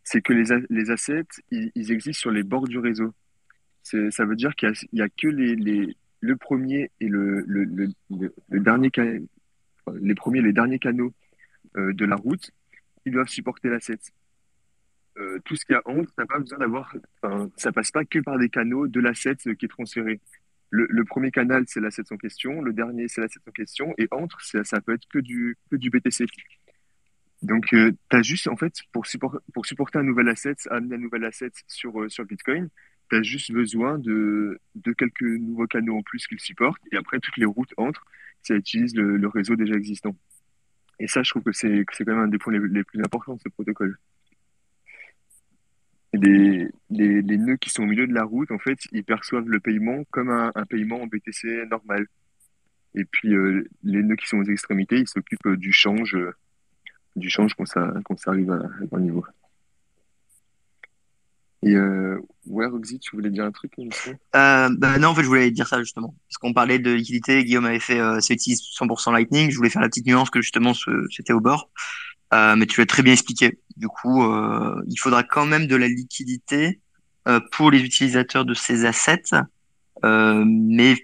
[0.03, 1.23] c'est que les, les assets,
[1.53, 3.15] ils, existent sur les bords du réseau.
[3.85, 7.93] Ça veut dire qu'il y a, que les, les, le premier et le, le, le,
[8.11, 8.91] le- dernier,
[10.01, 11.13] les premiers et les derniers canaux
[11.77, 12.51] euh, de la route
[13.05, 13.99] qui doivent supporter l'asset.
[15.17, 16.93] Euh, tout ce qu'il y a entre, t'as pas besoin d'avoir,
[17.57, 20.21] ça passe pas que par des canaux de l'asset qui est transféré.
[20.75, 22.63] Le, premier canal, c'est l'asset en question.
[22.63, 23.93] Le dernier, c'est l'asset en question.
[23.99, 26.25] Et entre, ça, ça peut être que du, que du BTC.
[27.43, 29.05] Donc, euh, tu as juste, en fait, pour,
[29.53, 32.71] pour supporter un nouvel asset, amener un nouvel asset sur, euh, sur Bitcoin,
[33.11, 36.81] tu as juste besoin de, de quelques nouveaux canaux en plus qu'il supporte.
[36.91, 38.07] Et après, toutes les routes entre,
[38.43, 40.17] ça utilise le, réseau déjà existant.
[41.01, 43.41] Et ça, je trouve que c'est quand même un des points les plus importants de
[43.41, 43.99] ce protocole.
[46.13, 50.05] Les, nœuds qui sont au milieu de la route, en fait, ils perçoivent le paiement
[50.11, 52.07] comme un, paiement en BTC normal.
[52.95, 56.35] Et puis, euh, les nœuds qui sont aux extrémités, ils s'occupent euh, du change, euh,
[57.17, 59.25] du change quand ça, quand ça arrive à, à un niveau.
[61.65, 65.29] Et euh, ouais, Roxy, tu voulais dire un truc, Euh, bah non, en fait, je
[65.29, 66.15] voulais dire ça justement.
[66.29, 69.51] Parce qu'on parlait de liquidité, Guillaume avait fait, euh, ça utilise 100% Lightning.
[69.51, 70.73] Je voulais faire la petite nuance que justement
[71.11, 71.71] c'était au bord.
[72.33, 73.59] Euh, mais tu l'as très bien expliqué.
[73.77, 76.81] Du coup, euh, il faudra quand même de la liquidité
[77.29, 79.33] euh, pour les utilisateurs de ces assets,
[80.03, 80.97] mais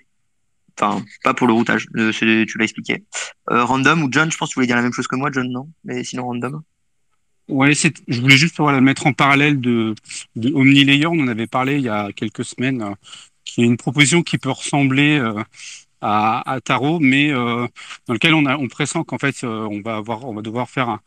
[0.80, 1.86] enfin pas pour le routage.
[2.12, 3.04] Tu l'as expliqué.
[3.46, 5.50] Random ou John, je pense que tu voulais dire la même chose que moi, John,
[5.50, 5.68] non?
[5.84, 6.62] Mais sinon random.
[7.48, 9.94] Ouais, je voulais juste voilà, mettre en parallèle de,
[10.36, 11.06] de OmniLayer.
[11.06, 12.94] On en avait parlé il y a quelques semaines,
[13.44, 15.18] qui est une proposition qui peut ressembler
[16.00, 17.66] à, à Taro, mais euh,
[18.06, 21.00] dans lequel on, pressent qu'en fait, euh, on va devoir faire un-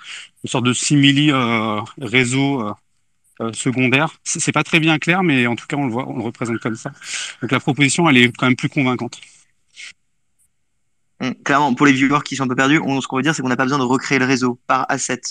[0.43, 2.73] une sorte de simili euh, réseau
[3.53, 4.09] secondaire.
[4.23, 6.59] C'est pas très bien clair, mais en tout cas, on le voit, on le représente
[6.59, 6.91] comme ça.
[7.41, 9.19] Donc la proposition, elle est quand même plus convaincante.
[11.19, 13.41] Hum, Clairement, pour les viewers qui sont un peu perdus, ce qu'on veut dire, c'est
[13.41, 15.21] qu'on n'a pas besoin de recréer le réseau par asset.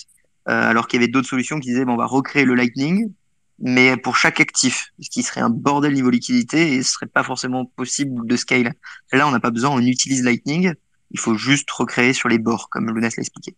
[0.47, 3.13] Alors qu'il y avait d'autres solutions qui disaient, bon, on va recréer le Lightning,
[3.61, 7.23] mais pour chaque actif, ce qui serait un bordel niveau liquidité et ce serait pas
[7.23, 8.73] forcément possible de scale.
[9.13, 10.75] Là, on n'a pas besoin, on utilise Lightning,
[11.11, 13.57] il faut juste recréer sur les bords, comme Lunas l'a expliqué.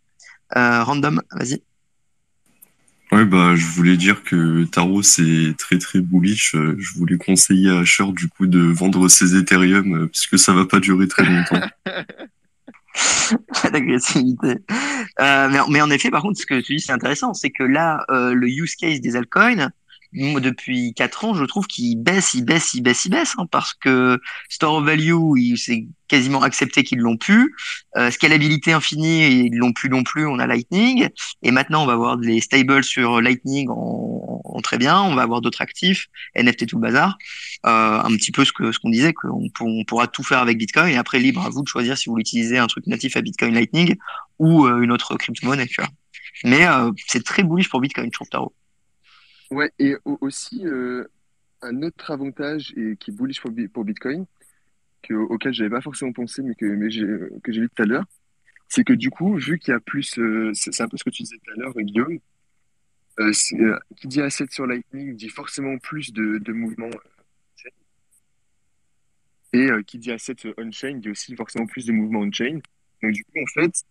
[0.57, 1.63] Euh, random, vas-y.
[3.13, 6.55] Ouais, bah, je voulais dire que Taro, c'est très très bullish.
[6.55, 10.55] Euh, Je voulais conseiller à Asher, du coup, de vendre ses Ethereum, euh, puisque ça
[10.55, 11.61] va pas durer très longtemps.
[13.63, 14.59] Pas d'agressivité.
[15.21, 17.63] Euh, mais, mais en effet, par contre, ce que tu dis, c'est intéressant, c'est que
[17.63, 19.71] là, euh, le use case des altcoins,
[20.13, 23.73] depuis quatre ans, je trouve qu'il baisse, il baisse, il baisse, il baisse, hein, parce
[23.75, 25.15] que store of value,
[25.57, 27.55] c'est quasiment accepté qu'ils l'ont pu.
[27.97, 30.27] Euh, scalabilité infinie, ils l'ont plus non plus.
[30.27, 31.09] On a Lightning,
[31.43, 35.01] et maintenant, on va avoir des stables sur Lightning en, en très bien.
[35.01, 37.17] On va avoir d'autres actifs, NFT tout le bazar.
[37.65, 40.39] Euh, un petit peu ce que ce qu'on disait, qu'on pour- on pourra tout faire
[40.41, 42.87] avec Bitcoin, et après libre à vous de choisir si vous voulez utiliser un truc
[42.87, 43.97] natif à Bitcoin Lightning
[44.39, 45.91] ou euh, une autre crypto-monnaie, tu vois.
[46.45, 48.51] Mais euh, c'est très bullish pour Bitcoin, je trouve.
[49.53, 51.05] Ouais, et au- aussi, euh,
[51.63, 54.27] un autre avantage et qui est bullish pour, Bi- pour Bitcoin,
[55.03, 57.07] que, auquel j'avais pas forcément pensé, mais que, j'ai,
[57.43, 58.07] que j'ai vu tout à l'heure,
[58.69, 61.11] c'est que du coup, vu qu'il y a plus, euh, c'est un peu ce que
[61.11, 62.19] tu disais tout à l'heure, Guillaume,
[63.21, 63.33] euh,
[63.97, 66.91] qui dit asset sur Lightning dit forcément plus de, de mouvements.
[69.55, 72.61] euh, Et qui dit asset on-chain dit aussi forcément plus de mouvements on-chain.
[73.03, 73.85] Donc du coup, en fait,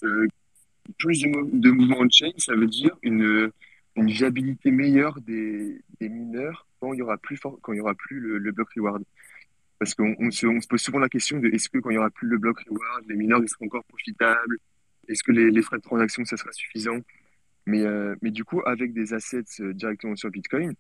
[0.97, 3.52] plus de, de mouvements on-chain, ça veut dire une,
[3.95, 8.19] une viabilité meilleure des, mineurs quand il y aura plus quand il y aura plus
[8.19, 9.04] le, le block reward.
[9.80, 12.12] Parce qu'on on se, pose souvent la question de est-ce que quand il y aura
[12.12, 14.58] plus le block reward, les mineurs seront encore profitables?
[15.08, 16.99] Est-ce que les, frais de transaction ça sera suffisant?
[17.65, 20.73] Mais, euh, mais du coup, avec des assets euh, directement sur Bitcoin,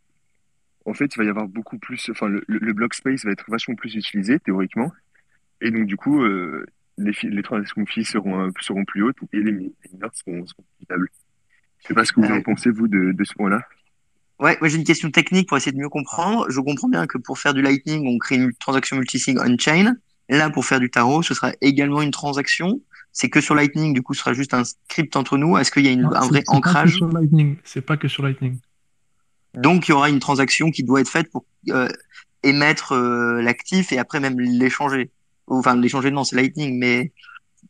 [0.85, 3.49] en fait, il va y avoir beaucoup plus, enfin, le, le block space va être
[3.49, 4.91] vachement plus utilisé théoriquement.
[5.61, 6.65] Et donc, du coup, euh,
[6.97, 11.09] les, les transactions fees seront, seront plus hautes et les mineurs seront, seront profitables.
[11.81, 13.61] Je sais pas ce que vous en pensez, vous, de, de ce point-là.
[14.39, 16.47] Ouais, moi j'ai une question technique pour essayer de mieux comprendre.
[16.49, 19.95] Je comprends bien que pour faire du Lightning, on crée une transaction multisig on-chain.
[20.29, 22.79] Là, pour faire du tarot, ce sera également une transaction.
[23.11, 25.57] C'est que sur Lightning, du coup, ce sera juste un script entre nous.
[25.57, 26.99] Est-ce qu'il y a une, Non, un vrai ancrage?
[27.65, 28.57] C'est pas que sur Lightning.
[29.53, 31.89] Donc, il y aura une transaction qui doit être faite pour euh,
[32.43, 35.11] émettre euh, l'actif et après même l'échanger.
[35.47, 37.11] Enfin, l'échanger, non, c'est Lightning, mais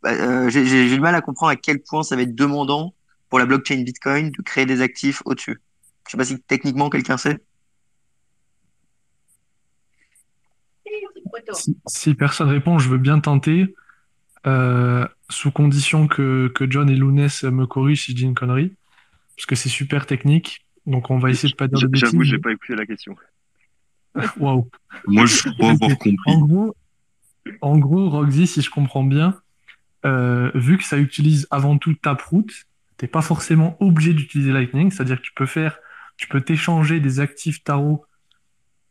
[0.04, 2.94] bah, euh, j'ai du mal à comprendre à quel point ça va être demandant
[3.32, 5.62] pour la blockchain Bitcoin de créer des actifs au-dessus.
[6.06, 7.40] Je sais pas si techniquement quelqu'un sait.
[11.54, 13.74] Si, si personne répond, je veux bien tenter.
[14.46, 18.74] Euh, sous condition que, que John et Lounès me corrigent si je dis une connerie,
[19.38, 20.66] parce que c'est super technique.
[20.86, 22.10] Donc on va essayer de pas dire de bêtises.
[22.10, 23.16] J'avoue, j'ai pas écouté la question.
[24.40, 24.68] Waouh.
[25.08, 26.18] Moi, je crois avoir compris.
[26.26, 26.76] En gros,
[27.62, 29.40] en gros, Roxy, si je comprends bien,
[30.06, 32.48] euh, vu que ça utilise avant tout Taproot,
[33.02, 35.80] t'es pas forcément obligé d'utiliser Lightning, c'est-à-dire que tu peux faire,
[36.18, 38.06] tu peux t'échanger des actifs tarot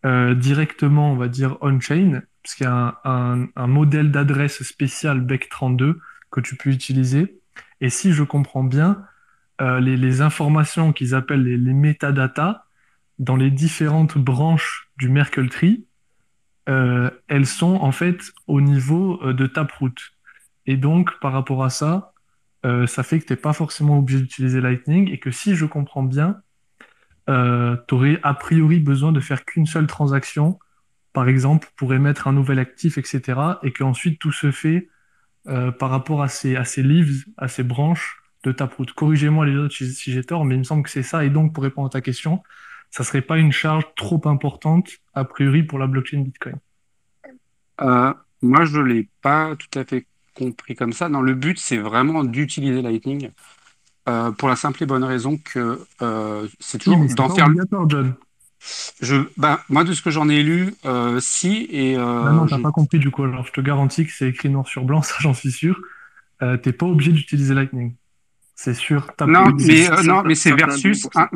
[0.05, 5.95] euh, directement, on va dire on-chain, parce qu'il y a un, modèle d'adresse spécial BEC32
[6.33, 7.39] que tu peux utiliser.
[7.81, 9.05] Et si je comprends bien,
[9.61, 12.65] euh, les, informations qu'ils appellent les, les métadatas
[13.21, 15.87] dans les différentes branches du Merkle Tree,
[16.69, 19.95] euh, elles sont en fait au niveau de Taproot.
[20.67, 22.13] Et donc, par rapport à ça,
[22.65, 25.65] euh, ça fait que tu n'es pas forcément obligé d'utiliser Lightning et que si je
[25.65, 26.43] comprends bien,
[27.29, 30.59] euh, tu aurais a priori besoin de faire qu'une seule transaction,
[31.13, 33.41] par exemple, pour émettre un nouvel actif, etc.
[33.63, 34.89] Et qu'ensuite tout se fait
[35.47, 38.87] euh, par rapport à ces, à ces leaves, à ces branches de Taproot.
[38.95, 41.25] Corrigez-moi les autres si, j'ai tort, mais il me semble que c'est ça.
[41.25, 42.43] Et donc, pour répondre à ta question,
[42.91, 46.57] ça serait pas une charge trop importante, a priori, pour la blockchain Bitcoin
[47.83, 50.07] euh, Moi, je l'ai pas tout à fait
[50.45, 51.09] compris comme ça.
[51.09, 53.31] Non, le but, c'est vraiment d'utiliser Lightning
[54.09, 57.49] euh, pour la simple et bonne raison que euh, c'est toujours oui, d'en faire.
[57.89, 58.15] John.
[59.01, 61.69] Je, bah, moi, de ce que j'en ai lu, euh, si.
[61.71, 62.63] Et, bah non, t'as je...
[62.63, 63.25] pas compris du coup.
[63.25, 65.81] Alors, je te garantis que c'est écrit noir sur blanc, ça, j'en suis sûr.
[66.63, 67.95] T'es pas obligé d'utiliser Lightning.
[68.55, 69.11] C'est sûr.
[69.21, 71.07] Non, mais, non, mais c'est versus.
[71.15, 71.29] Un...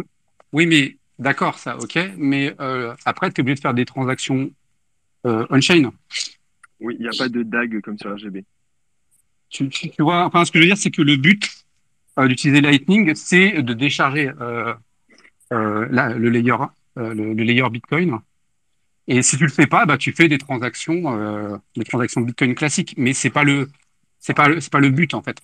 [0.53, 1.99] Oui, mais d'accord, ça, ok.
[2.17, 2.57] Mais
[3.05, 4.51] après, tu es obligé de faire des transactions
[5.25, 5.91] on-chain.
[6.81, 8.45] Oui, il n'y a pas de DAG comme sur RGB.
[9.55, 11.49] Tu, vois, enfin, ce que je veux dire, c'est que le but
[12.19, 14.75] euh, d'utiliser Lightning, c'est de décharger euh,
[15.53, 16.57] euh, le, layer,
[16.97, 18.19] le, layer Bitcoin.
[19.07, 22.95] Et si tu le fais pas, bah, tu fais des transactions, des transactions Bitcoin classiques.
[22.97, 23.71] Mais c'est pas le,
[24.19, 25.37] c'est pas le, c'est pas le but en fait.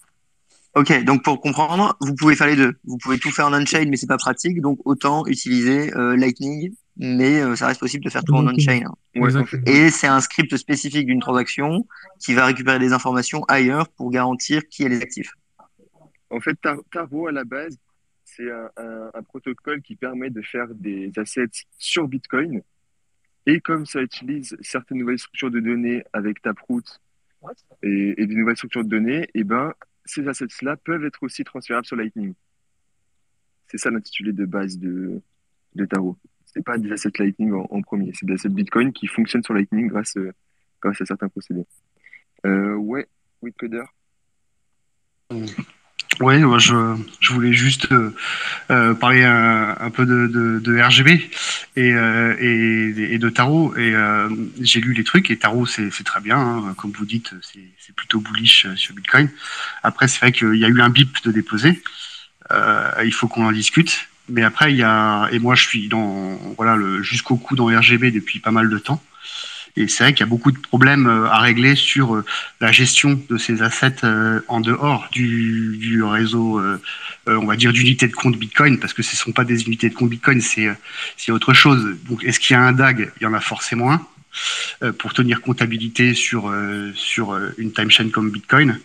[0.74, 2.74] Ok, donc pour comprendre, vous pouvez faire les deux.
[2.84, 4.60] Vous pouvez tout faire en on-chain, mais c'est pas pratique.
[4.60, 8.82] Donc autant utiliser Lightning mais euh, ça reste possible de faire tout en on-chain.
[9.16, 9.30] Ouais,
[9.64, 11.86] et c'est un script spécifique d'une transaction
[12.18, 15.32] qui va récupérer des informations ailleurs pour garantir qui est les actifs.
[16.28, 16.58] En fait,
[16.92, 17.78] Taro, à la base,
[18.24, 22.60] c'est un, un, un, protocole qui permet de faire des assets sur Bitcoin.
[23.46, 26.84] Et comme ça utilise certaines nouvelles structures de données avec Taproot
[27.82, 29.72] et, et des nouvelles structures de données, et eh ben,
[30.04, 32.34] ces assets-là peuvent être aussi transférables sur Lightning.
[33.68, 35.22] C'est ça l'intitulé de base de,
[35.74, 36.18] de Taro
[36.52, 39.88] c'est pas des assets Lightning en, premier, c'est des assets Bitcoin qui fonctionnent sur Lightning
[39.88, 40.32] grâce, euh,
[40.80, 41.66] grâce à certains procédés.
[42.46, 43.06] Euh, ouais,
[43.42, 43.84] oui, coder.
[46.20, 46.74] Oui, moi je,
[47.20, 48.14] je voulais juste euh,
[48.70, 51.30] euh, parler un, peu de, de, de RGB
[51.76, 53.74] et, et, de tarot.
[53.76, 53.94] Et
[54.60, 58.20] j'ai lu les trucs et tarot c'est très bien, hein, comme vous dites, c'est plutôt
[58.20, 59.30] bullish sur Bitcoin.
[59.82, 61.80] Après, c'est vrai qu'il y a eu un bip de déposer.
[62.50, 66.38] il faut qu'on en discute mais après, il y a, et moi je suis dans,
[66.56, 69.02] voilà, jusqu'au cou dans RGB depuis pas mal de temps.
[69.76, 72.24] Et c'est vrai qu'il y a beaucoup de problèmes euh, à régler sur euh,
[72.60, 76.60] la gestion de ces assets euh, en dehors du, réseau,
[77.26, 79.88] on va dire, d'unités de compte Bitcoin, parce que ce ne sont pas des unités
[79.88, 80.76] de compte Bitcoin, c'est
[81.30, 81.96] autre chose.
[82.08, 83.12] Donc, est-ce qu'il y a un DAG?
[83.20, 86.52] Il y en a forcément un pour tenir comptabilité sur,
[86.94, 88.80] sur une time chain comme Bitcoin.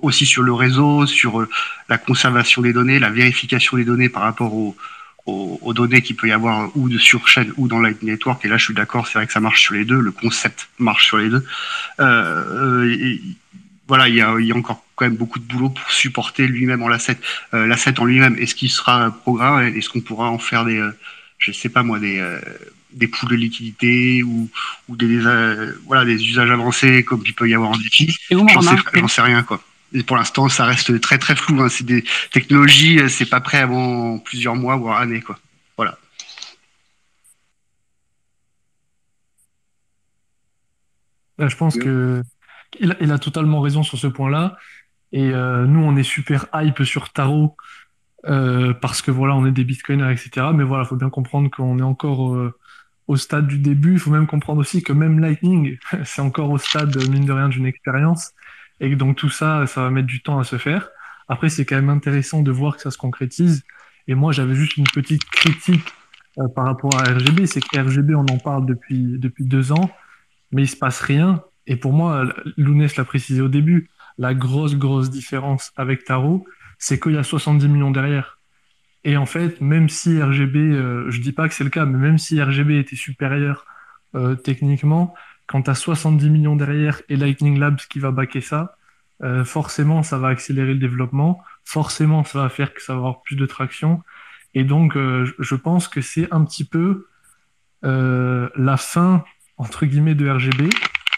[0.00, 1.48] Aussi sur le réseau, sur euh,
[1.88, 4.76] la conservation des données, la vérification des données par rapport aux,
[5.26, 8.44] aux, aux données qu'il peut y avoir ou de sur chaîne ou dans Lightning Network.
[8.44, 10.68] Et là, je suis d'accord, c'est vrai que ça marche sur les deux, le concept
[10.78, 11.44] marche sur les deux.
[12.00, 13.20] Euh, et,
[13.88, 16.46] voilà, il y, a, il y a encore quand même beaucoup de boulot pour supporter
[16.46, 17.18] lui-même en l'asset.
[17.52, 19.62] Euh, l'asset en lui-même, est-ce qu'il sera programme?
[19.76, 20.96] Est-ce qu'on pourra en faire des, euh,
[21.38, 22.40] je sais pas moi, des euh,
[22.92, 24.48] des poules de liquidité ou,
[24.88, 28.14] ou des, euh, voilà des usages avancés comme il peut y avoir en défi.
[28.30, 28.76] J'en sais,
[29.08, 29.62] sais, rien quoi.
[29.94, 31.60] Et pour l'instant, ça reste très très flou.
[31.60, 31.68] Hein.
[31.68, 35.38] C'est des technologies, euh, c'est pas prêt avant plusieurs mois voire années quoi.
[35.76, 35.98] Voilà.
[41.38, 42.22] Là, je pense que
[42.80, 44.56] il a, il a, totalement raison sur ce point-là.
[45.12, 47.56] Et euh, nous, on est super hype sur Taro
[48.26, 50.48] euh, parce que voilà, on est des bitcoiners, etc.
[50.54, 52.58] Mais voilà, il faut bien comprendre qu'on est encore euh,
[53.08, 53.94] au stade du début.
[53.94, 57.48] Il faut même comprendre aussi que même Lightning, c'est encore au stade, mine de rien,
[57.48, 58.32] d'une expérience.
[58.82, 60.90] Et donc tout ça, ça va mettre du temps à se faire.
[61.28, 63.64] Après, c'est quand même intéressant de voir que ça se concrétise.
[64.08, 65.94] Et moi, j'avais juste une petite critique
[66.38, 67.46] euh, par rapport à RGB.
[67.46, 69.88] C'est que RGB, on en parle depuis, depuis deux ans,
[70.50, 71.42] mais il se passe rien.
[71.68, 72.26] Et pour moi,
[72.56, 76.44] Lounès l'a précisé au début, la grosse, grosse différence avec Taro,
[76.78, 78.40] c'est qu'il y a 70 millions derrière.
[79.04, 81.98] Et en fait, même si RGB, euh, je dis pas que c'est le cas, mais
[81.98, 83.64] même si RGB était supérieur
[84.16, 85.14] euh, techniquement,
[85.52, 88.74] quand tu as 70 millions derrière et Lightning Labs qui va backer ça,
[89.22, 91.42] euh, forcément, ça va accélérer le développement.
[91.62, 94.02] Forcément, ça va faire que ça va avoir plus de traction.
[94.54, 97.06] Et donc, euh, je pense que c'est un petit peu
[97.84, 99.24] euh, la fin,
[99.58, 100.70] entre guillemets, de RGB.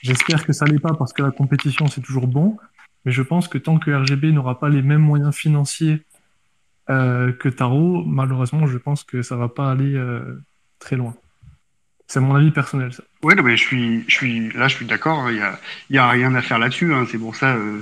[0.03, 2.57] J'espère que ça l'est pas parce que la compétition, c'est toujours bon.
[3.05, 6.03] Mais je pense que tant que RGB n'aura pas les mêmes moyens financiers
[6.89, 9.99] que Taro, malheureusement, je pense que ça va pas aller
[10.79, 11.15] très loin.
[12.07, 13.03] C'est mon avis personnel, ça.
[13.23, 15.31] Non, mais je suis, je suis, là, je suis d'accord.
[15.31, 15.39] Il
[15.91, 16.93] y a, a rien à faire là-dessus.
[16.95, 17.07] Hein.
[17.11, 17.81] C'est pour ça, euh,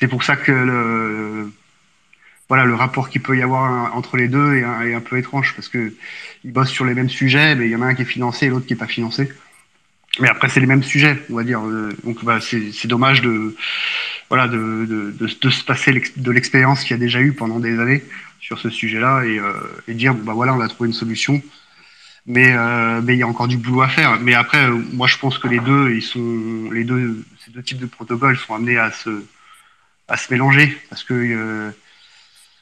[0.00, 1.50] c'est pour ça que le,
[2.48, 5.54] voilà, le rapport qu'il peut y avoir un- entre les deux est un, peu étrange
[5.54, 5.92] parce que
[6.44, 8.46] ils bossent sur les mêmes sujets, mais il y en a un qui est financé
[8.46, 9.30] et l'autre qui est pas financé.
[10.20, 11.60] Mais après, c'est les mêmes sujets, on va dire.
[11.66, 13.56] Euh, Donc, bah, c'est dommage de,
[14.28, 17.78] voilà, de, de, de, se passer de l'expérience qu'il y a déjà eu pendant des
[17.80, 18.04] années
[18.40, 19.52] sur ce sujet-là et, euh,
[19.88, 21.42] et dire, bah voilà, on a trouvé une solution.
[22.26, 24.18] Mais, euh, mais il y a encore du boulot à faire.
[24.20, 27.78] Mais après, moi, je pense que les deux, ils sont, les deux, ces deux types
[27.78, 29.24] de protocoles sont amenés à se,
[30.08, 31.70] à se mélanger parce que, euh,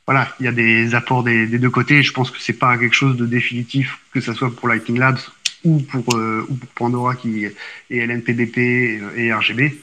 [0.06, 2.02] voilà, il y a des apports des, deux côtés.
[2.02, 5.20] Je pense que c'est pas quelque chose de définitif, que ce soit pour Lightning Labs
[5.64, 7.54] ou pour, euh, ou pour Pandora qui est
[7.90, 9.80] LNPDP et, et RGB.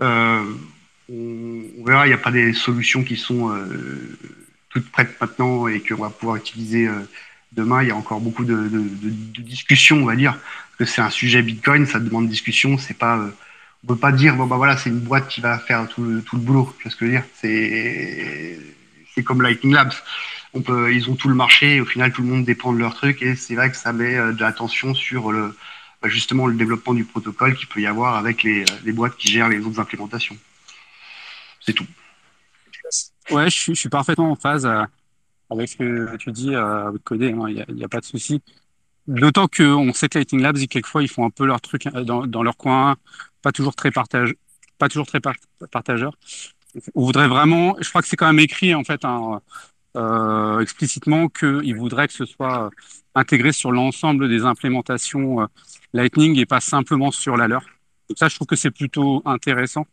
[0.00, 0.44] Euh,
[1.10, 4.16] on, on verra, il n'y a pas des solutions qui sont euh,
[4.70, 7.00] toutes prêtes maintenant et qu'on va pouvoir utiliser euh,
[7.52, 7.82] demain.
[7.82, 8.68] Il y a encore beaucoup de,
[9.38, 10.38] discussions, on va dire,
[10.78, 12.78] que c'est un sujet Bitcoin, ça demande discussion.
[12.78, 13.30] C'est pas, euh,
[13.84, 16.22] on peut pas dire bon bah voilà, c'est une boîte qui va faire tout le,
[16.32, 16.74] boulot.
[16.78, 17.24] Tu vois ce que je veux dire?
[19.14, 19.94] C'est comme Lightning Labs.
[20.54, 21.80] On peut, ils ont tout le marché.
[21.80, 24.16] Au final, tout le monde dépend de leur truc et c'est vrai que ça met
[24.16, 25.54] euh, de l'attention sur le
[26.00, 29.48] bah, justement le développement du protocole qu'il peut y avoir avec les, boîtes qui gèrent
[29.48, 30.36] les autres implémentations.
[31.60, 31.86] C'est tout.
[33.30, 34.84] Ouais, je suis, je suis parfaitement en phase euh,
[35.50, 38.42] avec ce que tu dis, euh, avec Codé, il n'y a, pas de souci.
[39.06, 42.42] D'autant qu'on sait que Lightning Labs, quelquefois, ils font un peu leur truc euh, dans,
[42.42, 42.96] leur coin,
[43.42, 44.34] pas toujours très partage,
[44.78, 45.36] pas toujours très par-
[45.70, 46.14] partageur.
[46.94, 49.40] On voudrait vraiment, je crois que c'est quand même écrit en fait hein,
[49.96, 52.70] euh, explicitement qu'ils voudraient que ce soit
[53.14, 55.46] intégré sur l'ensemble des implémentations euh,
[55.92, 57.62] Lightning et pas simplement sur la leur.
[58.08, 59.86] Donc ça, je trouve que c'est plutôt intéressant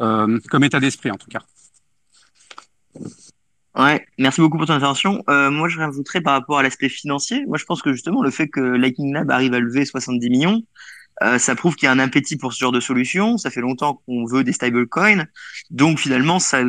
[0.00, 1.42] euh, comme état d'esprit en tout cas.
[3.74, 5.24] Ouais, merci beaucoup pour ton intervention.
[5.30, 7.46] Euh, moi, je rajouterais par rapport à l'aspect financier.
[7.46, 10.62] Moi, je pense que justement, le fait que Lightning Lab arrive à lever 70 millions,
[11.22, 13.38] euh, ça prouve qu'il y a un appétit pour ce genre de solution.
[13.38, 15.24] Ça fait longtemps qu'on veut des stablecoins.
[15.70, 16.64] Donc, finalement, ça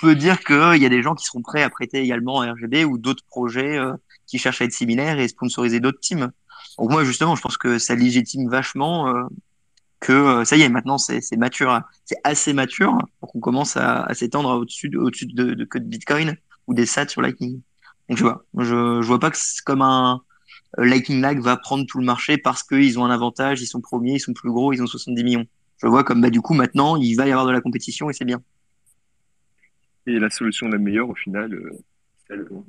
[0.00, 2.84] peut dire qu'il y a des gens qui seront prêts à prêter également à RGB
[2.84, 3.94] ou d'autres projets euh,
[4.26, 6.32] qui cherchent à être similaires et sponsoriser d'autres teams.
[6.78, 9.24] Donc, moi, justement, je pense que ça légitime vachement euh,
[10.00, 11.70] que euh, ça y est, maintenant, c'est mature.
[11.70, 11.84] hein.
[12.04, 15.84] C'est assez mature pour qu'on commence à, s'étendre au-dessus de, au-dessus de, de que de
[15.84, 16.36] Bitcoin
[16.68, 17.60] ou des sats sur Lightning.
[18.08, 20.22] Donc, je vois, je, je vois pas que c'est comme un
[20.78, 23.80] euh, Lightning Lag va prendre tout le marché parce qu'ils ont un avantage, ils sont
[23.80, 25.46] premiers, ils sont plus gros, ils ont 70 millions.
[25.82, 28.12] Je vois comme bah du coup maintenant il va y avoir de la compétition et
[28.12, 28.40] c'est bien.
[30.06, 31.70] Et la solution la meilleure, au final, euh,
[32.26, 32.60] celle euh,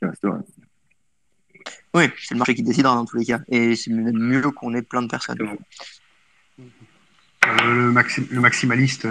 [0.00, 0.38] qui restera.
[1.94, 4.74] Oui, c'est le marché qui décidera dans tous les cas et c'est même mieux qu'on
[4.74, 5.38] ait plein de personnes.
[6.60, 6.64] Euh,
[7.64, 9.06] le, maxi- le maximaliste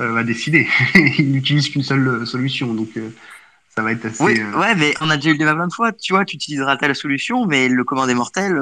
[0.00, 0.66] euh, va décider.
[1.18, 3.10] Il n'utilise qu'une seule euh, solution, donc euh,
[3.74, 4.22] ça va être assez.
[4.24, 5.92] Oui, euh, ouais, mais on a déjà eu le débat plein de fois.
[5.92, 8.58] Tu vois, tu utiliseras telle solution, mais le commun des mortels,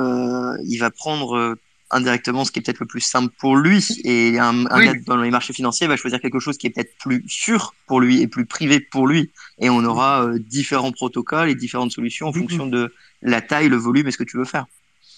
[0.65, 1.57] il va prendre
[1.95, 3.87] indirectement ce qui est peut-être le plus simple pour lui.
[4.05, 4.85] Et un, un Oui.
[4.87, 8.01] gars dans les marchés financiers va choisir quelque chose qui est peut-être plus sûr pour
[8.01, 9.31] lui et plus privé pour lui.
[9.61, 12.39] Et on aura différents protocoles et différentes solutions en Mhm.
[12.39, 14.65] fonction de la taille, le volume et ce que tu veux faire.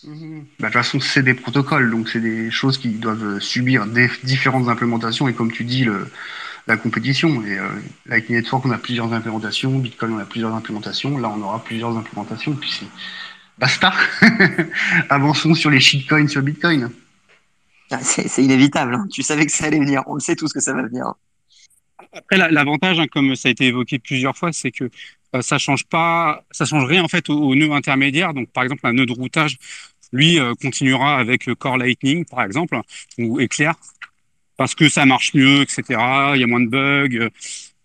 [0.05, 4.09] Bah, de toute façon, c'est des protocoles, donc c'est des choses qui doivent subir des
[4.23, 6.09] différentes implémentations et comme tu dis, le,
[6.67, 7.45] la compétition.
[7.45, 7.69] Et euh,
[8.07, 11.19] Lightning Network, on a plusieurs implémentations, Bitcoin, on a plusieurs implémentations.
[11.19, 12.53] Là, on aura plusieurs implémentations.
[12.53, 12.87] Et puis c'est
[13.59, 13.93] basta.
[15.09, 16.91] Avançons sur les shitcoins sur Bitcoin.
[17.91, 18.95] Ah, C'est inévitable.
[18.95, 19.07] hein.
[19.13, 20.03] Tu savais que ça allait venir.
[20.07, 21.13] On le sait tous que ça va venir.
[22.13, 24.91] Après, la- l'avantage, hein, comme ça a été évoqué plusieurs fois, c'est que
[25.35, 28.35] euh, ça change pas, ça change rien en fait au, au nœud intermédiaire.
[28.35, 29.59] Donc, par exemple, un nœud de routage,
[30.15, 32.81] lui, euh, continuera avec le Core Lightning, par exemple,
[33.19, 33.75] ou Éclair,
[34.57, 35.83] parce que ça marche mieux, etc.
[36.35, 37.19] Il y a moins de bugs.
[37.19, 37.31] euh,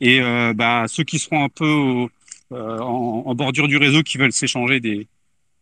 [0.01, 2.07] Et euh, bah, ceux qui seront un peu
[2.51, 5.07] euh, en, bordure du réseau, qui veulent s'échanger des,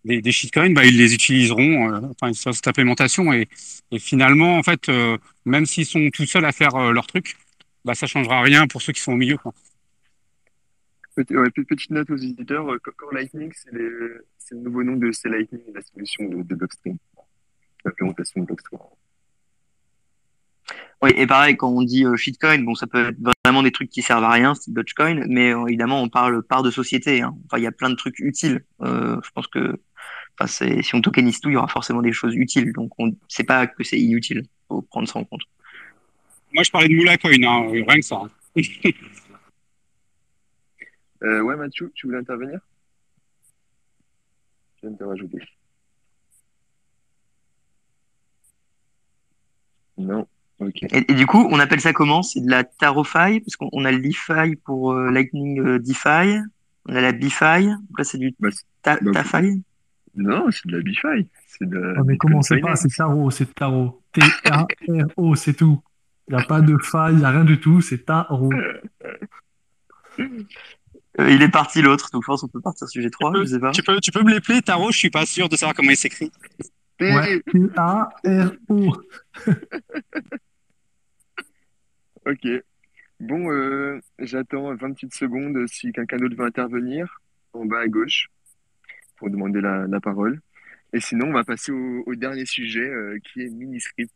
[0.06, 3.34] des, shitcoins, bah, ils les utiliseront, euh, enfin, cette implémentation.
[3.34, 3.48] Et,
[4.00, 7.38] finalement, en fait, euh, même s'ils sont tout seuls à faire euh, leur truc,
[7.86, 9.38] bah, ça changera rien pour ceux qui sont au milieu.
[11.18, 15.28] Ouais, pe- petite note aux éditeurs, euh, Core Lightning, c'est le nouveau nom de C
[15.30, 16.98] Lightning, la solution de, de Blockstream,
[17.86, 18.80] l'implémentation de Blockstream.
[21.02, 23.90] Oui, et pareil, quand on dit euh, shitcoin, bon, ça peut être vraiment des trucs
[23.90, 27.22] qui servent à rien, style Dogecoin, mais euh, évidemment, on parle part de société.
[27.22, 27.36] hein.
[27.46, 28.64] Enfin, il y a plein de trucs utiles.
[28.82, 29.80] Euh, je pense que
[30.40, 32.72] Enfin, si on tokenise tout, il y aura forcément des choses utiles.
[32.72, 34.44] Donc, on sait pas que c'est inutile.
[34.68, 35.42] Faut prendre ça en compte.
[36.54, 38.22] Moi, je parlais de Moula Coin, hein, rien que ça.
[41.24, 42.60] Euh, ouais, Mathieu, tu voulais intervenir?
[44.76, 45.40] Je viens de te rajouter.
[49.98, 50.28] Non.
[50.60, 50.84] Ok.
[50.84, 52.24] Et, et du coup, on appelle ça comment?
[52.24, 56.40] C'est de la TaroFi, parce qu'on on a le DeFi pour euh, Lightning euh, DeFi.
[56.88, 57.68] On a la BeFi.
[57.68, 58.50] Là, c'est du Bah,
[58.82, 59.64] ta, bah, TaFi.
[60.16, 61.30] Non, c'est de la BiFi.
[61.48, 64.02] C'est de Ah, mais comment c'est pas, c'est Taro, c'est Taro.
[64.14, 65.82] T-A-R-O, c'est tout.
[66.28, 68.50] Il n'y a pas de faille, il n'y a rien du tout, c'est Taro.
[71.20, 73.60] Euh, il est parti l'autre, donc je pense qu'on peut partir sujet 3, je sais
[73.60, 73.72] pas.
[73.72, 75.98] Tu peux, tu peux me l'épeler, Taro, je suis pas sûr de savoir comment il
[75.98, 76.32] s'écrit.
[77.00, 78.94] Ouais, T-A-R-O.
[82.26, 82.46] Ok.
[83.22, 87.22] Bon, euh, j'attends 20 petites secondes si quelqu'un d'autre veut intervenir
[87.54, 88.28] en bas à gauche
[89.16, 90.42] pour demander la, la parole.
[90.92, 94.14] Et sinon, on va passer au, au dernier sujet euh, qui est Miniscript.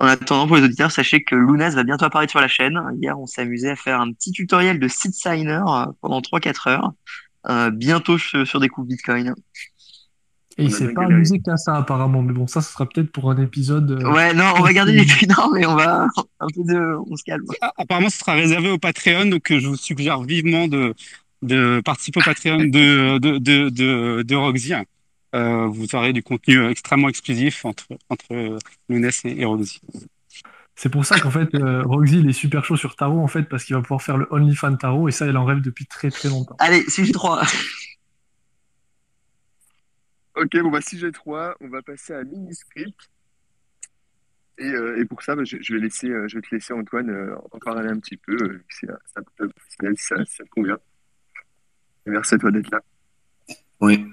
[0.00, 2.80] En attendant, pour les auditeurs, sachez que Lunas va bientôt apparaître sur la chaîne.
[3.00, 6.68] Hier, on s'est amusé à faire un petit tutoriel de seed signer euh, pendant 3-4
[6.70, 6.92] heures.
[7.48, 9.34] Euh, bientôt sur, sur des coups Bitcoin.
[10.58, 12.22] Et il s'est pas amusé qu'à ça, apparemment.
[12.22, 13.90] Mais bon, ça, ce sera peut-être pour un épisode.
[13.90, 15.28] euh, Ouais, non, on va garder les trucs.
[15.28, 16.06] Non, mais on va
[16.40, 17.44] un peu de, on se calme.
[17.60, 20.94] Ah, Apparemment, ce sera réservé au Patreon, donc je vous suggère vivement de,
[21.42, 24.72] de participer au Patreon de, de, de, de, de Roxy.
[25.34, 28.58] Euh, vous aurez du contenu extrêmement exclusif entre, entre
[28.88, 29.80] Lunes et, et Roxy.
[30.74, 33.42] C'est pour ça qu'en fait, euh, Roxy, il est super chaud sur Taro, en fait,
[33.44, 36.10] parce qu'il va pouvoir faire le OnlyFans Taro, et ça, il en rêve depuis très
[36.10, 36.56] très longtemps.
[36.58, 37.42] Allez, sujet 3.
[40.36, 43.10] Ok, bon, bah, sujet 3, on va passer à Miniscript.
[44.58, 46.72] Et, euh, et pour ça, bah, je, je vais laisser, euh, je vais te laisser,
[46.72, 48.36] Antoine, euh, en parler un petit peu.
[48.40, 50.78] euh, C'est un peu professionnel, si ça, te convient.
[52.06, 52.80] Merci à toi d'être là.
[53.80, 54.04] Ouais.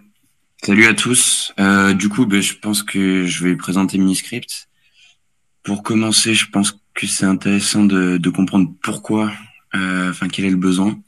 [0.67, 1.53] Salut à tous.
[1.61, 4.67] Euh, du coup, ben, je pense que je vais présenter Miniscript.
[5.63, 9.31] Pour commencer, je pense que c'est intéressant de, de comprendre pourquoi,
[9.75, 10.99] euh, enfin quel est le besoin.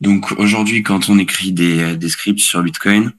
[0.00, 3.12] Donc aujourd'hui, quand on écrit des, des scripts sur Bitcoin,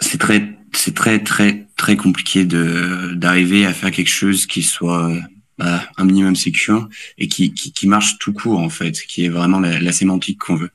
[0.00, 5.12] c'est très, c'est très, très, très compliqué de d'arriver à faire quelque chose qui soit
[5.58, 6.88] bah, un minimum secure
[7.18, 10.38] et qui, qui, qui marche tout court en fait, qui est vraiment la, la sémantique
[10.38, 10.70] qu'on veut.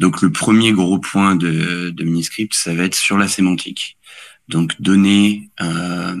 [0.00, 3.98] Donc le premier gros point de, de Miniscript, ça va être sur la sémantique.
[4.48, 6.16] Donc donner, euh,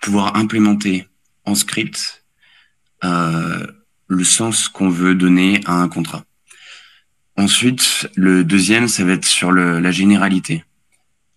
[0.00, 1.06] pouvoir implémenter
[1.44, 2.24] en script
[3.04, 3.66] euh,
[4.08, 6.24] le sens qu'on veut donner à un contrat.
[7.36, 10.64] Ensuite, le deuxième, ça va être sur le, la généralité.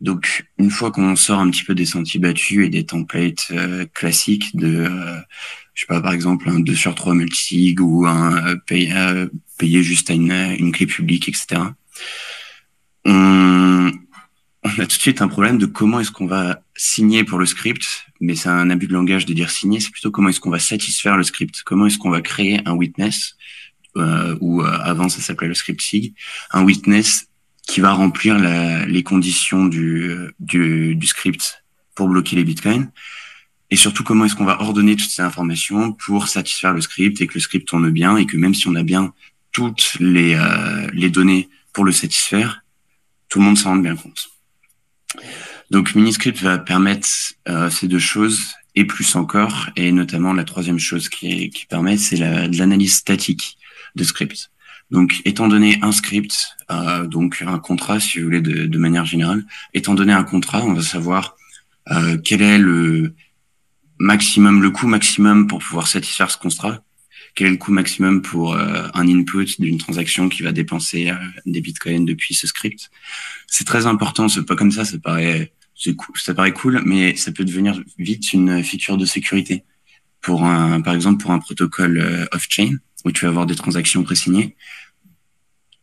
[0.01, 3.85] Donc, une fois qu'on sort un petit peu des sentiers battus et des templates euh,
[3.93, 5.19] classiques de, euh,
[5.73, 9.83] je sais pas, par exemple, un 2 sur 3 multisig ou un euh, euh, payer
[9.83, 11.61] juste à une, une clé publique, etc.
[13.05, 13.91] On,
[14.63, 17.45] on a tout de suite un problème de comment est-ce qu'on va signer pour le
[17.45, 20.49] script, mais c'est un abus de langage de dire signer, c'est plutôt comment est-ce qu'on
[20.49, 23.37] va satisfaire le script, comment est-ce qu'on va créer un witness,
[23.95, 26.13] euh, ou euh, avant ça s'appelait le script SIG,
[26.51, 27.28] un witness
[27.69, 31.63] qui va remplir la, les conditions du, du, du script
[31.93, 32.89] pour bloquer les bitcoins.
[33.69, 37.27] Et surtout, comment est-ce qu'on va ordonner toutes ces informations pour satisfaire le script et
[37.27, 39.13] que le script tourne bien et que même si on a bien
[39.51, 42.63] toutes les, euh, les données pour le satisfaire,
[43.29, 44.29] tout le monde s'en rend bien compte.
[45.69, 47.07] Donc, Miniscript va permettre
[47.47, 48.41] euh, ces deux choses
[48.73, 49.69] et plus encore.
[49.75, 53.57] Et notamment, la troisième chose qui, qui permet, c'est la, de l'analyse statique
[53.95, 54.49] de script.
[54.91, 59.05] Donc, étant donné un script, euh, donc un contrat, si vous voulez, de, de, manière
[59.05, 61.35] générale, étant donné un contrat, on va savoir
[61.91, 63.13] euh, quel est le
[63.99, 66.81] maximum, le coût maximum pour pouvoir satisfaire ce contrat,
[67.35, 71.15] quel est le coût maximum pour euh, un input d'une transaction qui va dépenser euh,
[71.45, 72.89] des bitcoins depuis ce script.
[73.47, 75.53] C'est très important, c'est pas comme ça, ça paraît,
[75.97, 79.63] cool, ça paraît cool, mais ça peut devenir vite une feature de sécurité.
[80.21, 84.03] Pour un, par exemple, pour un protocole euh, off-chain, où tu vas avoir des transactions
[84.03, 84.55] présignées,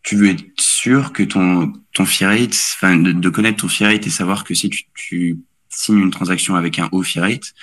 [0.03, 4.07] tu veux être sûr que ton, ton fee rate, enfin, de, connaître ton fee rate
[4.07, 5.39] et savoir que si tu, tu
[5.69, 7.55] signes une transaction avec un haut fee rate,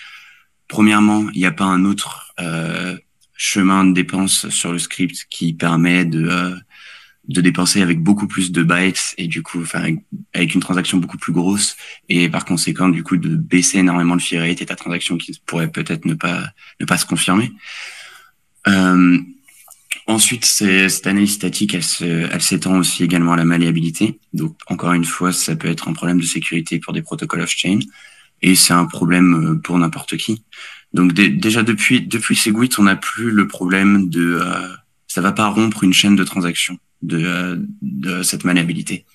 [0.68, 2.97] premièrement, il n'y a pas un autre euh,
[3.36, 6.56] chemin de dépense sur le script qui permet de, euh,
[7.30, 9.95] de dépenser avec beaucoup plus de bytes et du coup, enfin,
[10.34, 11.78] avec une transaction beaucoup plus grosse
[12.10, 15.39] et par conséquent, du coup, de baisser énormément le fee rate et ta transaction qui
[15.45, 16.43] pourrait peut-être ne pas,
[16.82, 17.54] ne pas se confirmer.
[18.68, 19.20] Euh,
[20.08, 24.20] ensuite, cette analyse statique, elle, s'étend aussi également à la malléabilité.
[24.34, 27.80] Donc, encore une fois, ça peut être un problème de sécurité pour des protocoles off-chain
[28.41, 30.43] et c'est un problème pour n'importe qui.
[30.93, 34.68] Donc, déjà depuis depuis Segwit, on n'a plus le problème de euh,
[35.08, 39.06] ça va pas rompre une chaîne de transactions de, de cette maniabilité.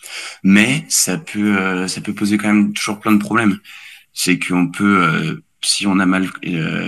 [0.42, 3.58] Mais ça peut, ça peut poser quand même toujours plein de problèmes.
[4.12, 6.28] C'est qu'on peut, si on a mal,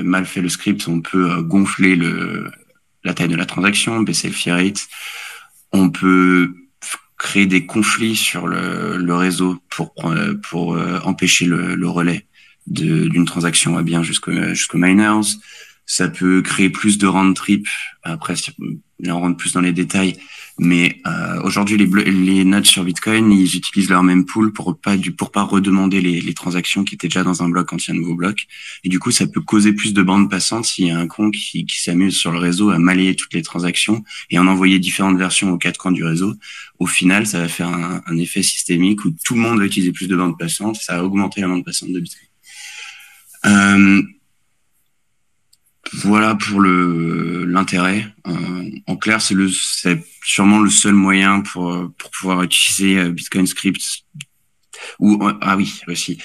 [0.04, 2.50] mal fait le script, on peut gonfler le,
[3.04, 4.88] la taille de la transaction, baisser le fee rate.
[5.72, 6.54] On peut
[7.18, 9.94] créer des conflits sur le, réseau pour,
[10.48, 12.26] pour empêcher le, relais
[12.66, 15.36] d'une transaction à bien jusqu'au jusqu'au miners.
[15.86, 17.68] Ça peut créer plus de round trip.
[18.02, 18.34] Après,
[19.06, 20.16] on rentre plus dans les détails.
[20.62, 25.30] Mais euh, aujourd'hui, les, nodes sur Bitcoin, ils utilisent leur même pool pour pas pour
[25.30, 27.98] pas redemander les, transactions qui étaient déjà dans un bloc quand il y a un
[27.98, 28.46] nouveau bloc.
[28.84, 31.30] Et du coup, ça peut causer plus de bandes passantes s'il y a un con
[31.30, 35.50] qui, s'amuse sur le réseau à malayer toutes les transactions et en envoyer différentes versions
[35.50, 36.34] aux quatre coins du réseau.
[36.78, 39.92] Au final, ça va faire un, un effet systémique où tout le monde va utiliser
[39.92, 40.76] plus de bandes passantes.
[40.76, 42.28] Ça va augmenter la bande passante de Bitcoin.
[43.46, 44.02] Euh,
[45.92, 48.06] voilà pour le l'intérêt.
[48.26, 53.10] Euh, en clair, c'est le c'est sûrement le seul moyen pour pour pouvoir utiliser euh,
[53.10, 53.82] Bitcoin Script.
[54.98, 56.18] Ou ah oui aussi.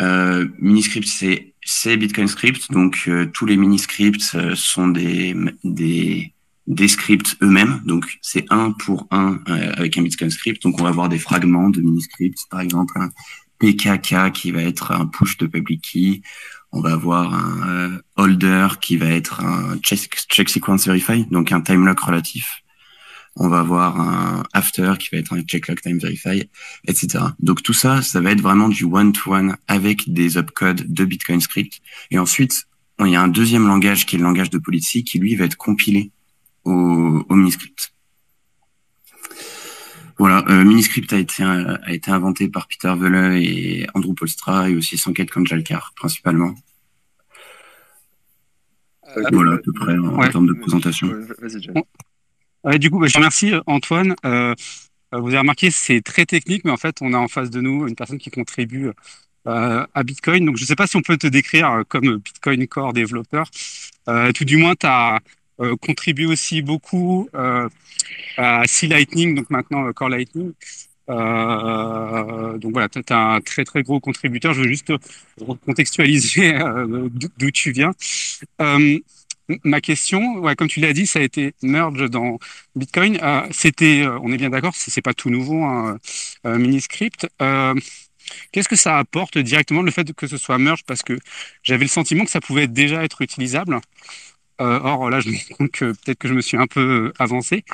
[0.00, 6.32] Euh, Miniscript c'est c'est Bitcoin Script, donc euh, tous les mini-scripts sont des des
[6.66, 10.62] des scripts eux-mêmes, donc c'est un pour un avec un Bitcoin Script.
[10.62, 13.10] Donc on va avoir des fragments de mini-scripts, par exemple un
[13.58, 16.22] PKK qui va être un push de public key
[16.74, 21.60] on va avoir un euh, holder qui va être un check, sequence verify, donc un
[21.60, 22.62] time lock relatif.
[23.36, 26.48] On va avoir un after qui va être un check lock time verify,
[26.86, 27.24] etc.
[27.38, 31.80] Donc tout ça, ça va être vraiment du one-to-one avec des opcodes de Bitcoin Script.
[32.10, 32.64] Et ensuite,
[32.98, 35.44] il y a un deuxième langage qui est le langage de policy qui lui va
[35.44, 36.10] être compilé
[36.64, 37.93] au, au miniscript.
[40.18, 44.76] Voilà, euh, Miniscript a été a été inventé par Peter Velle et Andrew Polstra et
[44.76, 46.54] aussi Sanket Kanjalkar principalement.
[49.16, 51.12] Euh, voilà à peu près en, termes de présentation.
[52.64, 54.14] Ouais, du coup, bah, je remercie Antoine.
[54.24, 54.54] Euh,
[55.20, 57.86] vous avez remarqué, c'est très technique, mais en fait, on a en face de nous
[57.86, 58.90] une personne qui contribue
[59.46, 60.44] euh, à Bitcoin.
[60.44, 63.48] Donc, je ne sais pas si on peut te décrire comme Bitcoin Core développeur.
[64.08, 65.20] Euh, tout du moins, tu as
[65.60, 67.68] euh, contribue aussi beaucoup euh,
[68.36, 70.52] à Sea Lightning, donc maintenant euh, Core Lightning.
[71.06, 74.54] Donc voilà, tu es un très très gros contributeur.
[74.54, 74.92] Je veux juste
[75.66, 76.58] contextualiser
[77.38, 77.92] d'où tu viens.
[79.62, 82.38] Ma question, comme tu l'as dit, ça a été merge dans
[82.74, 83.20] Bitcoin.
[83.50, 85.98] C'était, on est bien d'accord, c'est pas tout nouveau, un
[86.44, 87.28] hein, Miniscript.
[88.52, 90.84] Qu'est-ce que ça apporte directement le fait que ce soit merge?
[90.84, 91.18] Parce que
[91.62, 93.80] j'avais le sentiment que ça pouvait déjà être utilisable.
[94.60, 97.12] Euh, or, là, je me rends compte que peut-être que je me suis un peu
[97.18, 97.64] avancé.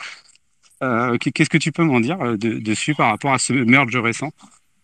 [0.82, 3.96] Euh, Qu'est-ce que tu peux m'en dire euh, de, dessus par rapport à ce merge
[3.96, 4.32] récent?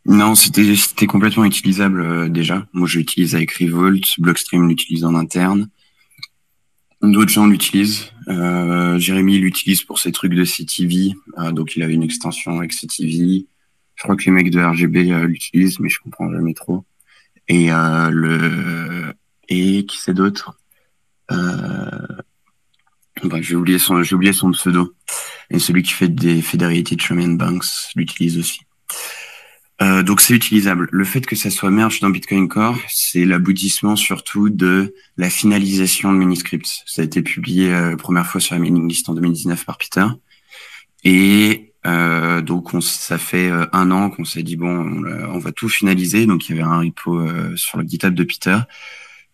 [0.05, 2.67] Non, c'était complètement utilisable euh, déjà.
[2.73, 5.69] Moi, je l'utilise avec Revolt, Blockstream l'utilise en interne.
[7.03, 8.13] D'autres gens l'utilisent.
[8.29, 12.73] Euh, Jérémy l'utilise pour ses trucs de CTV, euh, donc il avait une extension avec
[12.73, 13.47] CTV.
[13.95, 16.85] Je crois que les mecs de RGB l'utilisent, mais je comprends jamais trop.
[17.49, 19.13] Et le
[19.49, 20.53] et qui c'est d'autre?
[20.53, 20.66] euh,
[21.29, 24.95] bah, j'ai oublié son, j'ai oublié son pseudo.
[25.51, 27.65] Et celui qui fait des Fidelity Tremaine Banks
[27.95, 28.61] l'utilise aussi.
[29.83, 30.89] Euh, donc c'est utilisable.
[30.91, 36.13] Le fait que ça soit merge dans Bitcoin Core, c'est l'aboutissement surtout de la finalisation
[36.13, 36.67] de Miniscript.
[36.87, 40.07] Ça a été publié euh, première fois sur la mailing list en 2019 par Peter.
[41.05, 45.39] Et euh, donc on, ça fait euh, un an qu'on s'est dit bon, on, on,
[45.39, 46.27] va tout finaliser.
[46.27, 48.59] Donc il y avait un repo euh, sur le GitHub de Peter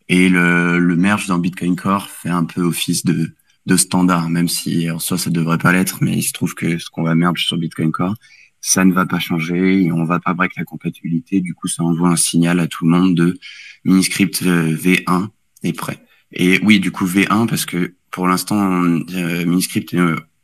[0.09, 3.35] et le, merge dans Bitcoin Core fait un peu office de,
[3.77, 6.91] standard, même si en soi ça devrait pas l'être, mais il se trouve que ce
[6.91, 8.15] qu'on va merge sur Bitcoin Core,
[8.61, 11.41] ça ne va pas changer et on va pas break la compatibilité.
[11.41, 13.39] Du coup, ça envoie un signal à tout le monde de
[13.85, 15.29] Miniscript euh, V1
[15.65, 16.05] est prêt.
[16.33, 19.95] Et oui, du coup V1 parce que pour l'instant, euh, Miniscript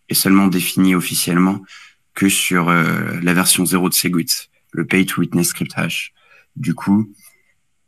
[0.09, 1.63] est seulement défini officiellement
[2.15, 6.13] que sur euh, la version 0 de Segwit, le Pay to Witness Script Hash.
[6.57, 7.13] Du coup,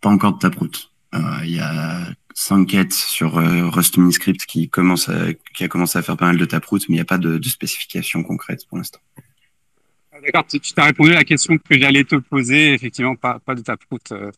[0.00, 0.89] pas encore de taproot.
[1.14, 5.68] Euh, il y a cinq quêtes sur euh, Rust Miniscript qui commence à, qui a
[5.68, 8.22] commencé à faire pas mal de taproot, mais il n'y a pas de, de spécification
[8.22, 9.00] concrète pour l'instant.
[10.12, 13.54] Ah, d'accord, tu t'as répondu à la question que j'allais te poser, effectivement, pas, pas
[13.54, 14.30] de taproot euh,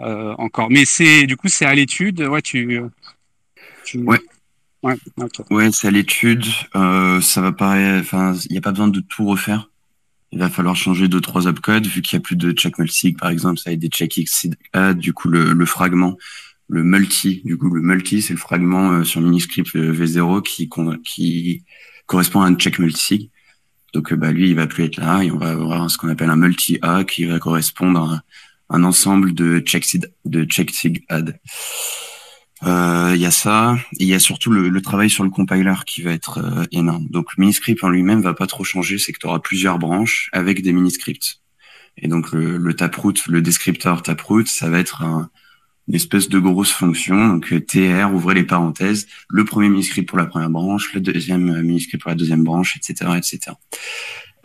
[0.00, 0.70] euh, encore.
[0.70, 2.80] Mais c'est du coup c'est à l'étude, ouais, tu,
[3.84, 3.98] tu...
[3.98, 4.20] Ouais.
[4.82, 5.42] Ouais, okay.
[5.50, 6.44] ouais c'est à l'étude.
[6.74, 9.70] Ça va paraître, enfin, il n'y a pas besoin de tout refaire
[10.34, 13.16] il va falloir changer deux trois opcodes vu qu'il y a plus de check multisig
[13.16, 14.20] par exemple ça va être des check
[14.72, 16.18] add du coup le, fragment
[16.68, 21.62] le multi du coup le multi c'est le fragment euh, sur miniscript euh, v0 qui
[22.06, 23.30] correspond à un check multisig.
[23.92, 26.08] Donc euh, bah lui il va plus être là et on va avoir ce qu'on
[26.08, 28.20] appelle un multi a qui va correspondre
[28.68, 29.86] à un ensemble de check
[30.24, 31.38] de check sig add
[32.66, 36.02] Il y a ça, il y a surtout le, le, travail sur le compiler qui
[36.02, 37.06] va être euh, énorme.
[37.10, 40.62] Donc Miniscript en lui-même va pas trop changer, c'est que tu auras plusieurs branches avec
[40.62, 41.40] des miniscripts.
[41.96, 45.30] Et donc le, le taproot, le descripteur taproot, ça va être un,
[45.88, 50.18] une espèce de grosse fonction, donc euh, tr, ouvrez les parenthèses, le premier miniscript pour
[50.18, 53.56] la première branche, le deuxième miniscript pour la deuxième branche, etc., etc.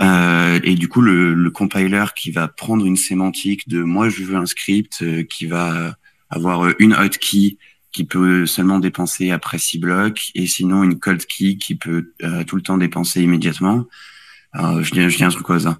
[0.02, 4.24] Euh, et du coup, le, le, compiler qui va prendre une sémantique de moi je
[4.24, 5.96] veux un script euh, qui va
[6.30, 7.58] avoir une hotkey
[7.92, 12.44] qui peut seulement dépenser après six blocs et sinon une cold key qui peut euh,
[12.44, 13.88] tout le temps dépenser immédiatement.
[14.52, 15.80] Alors, je dis, je dis un truc au hasard.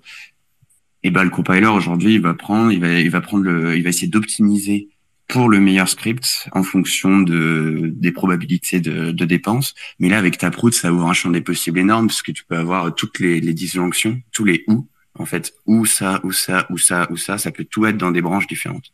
[1.04, 3.84] Et ben le compiler aujourd'hui, il va prendre, il va, il va prendre le, il
[3.84, 4.90] va essayer d'optimiser
[5.28, 9.76] pour le meilleur script en fonction de des probabilités de, de dépenses.
[10.00, 12.58] Mais là, avec Taproot, ça ouvre un champ des possibles énorme parce que tu peux
[12.58, 16.78] avoir toutes les, les disjonctions, tous les ou en fait, ou ça, ou ça, ou
[16.78, 18.94] ça, ou ça, ça peut tout être dans des branches différentes.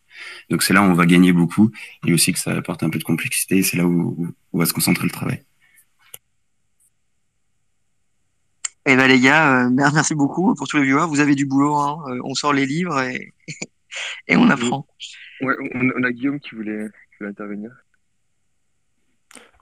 [0.49, 1.71] Donc c'est là où on va gagner beaucoup
[2.05, 3.61] et aussi que ça apporte un peu de complexité.
[3.63, 5.43] C'est là où, où, on va se concentrer le travail.
[8.87, 11.07] Eh ben les gars, euh, merci beaucoup pour tous les viewers.
[11.07, 11.75] Vous avez du boulot.
[11.75, 12.03] Hein.
[12.07, 13.33] Euh, on sort les livres et,
[14.27, 14.87] et on apprend.
[15.41, 17.71] Ouais, on, a Guillaume qui voulait, qui voulait intervenir.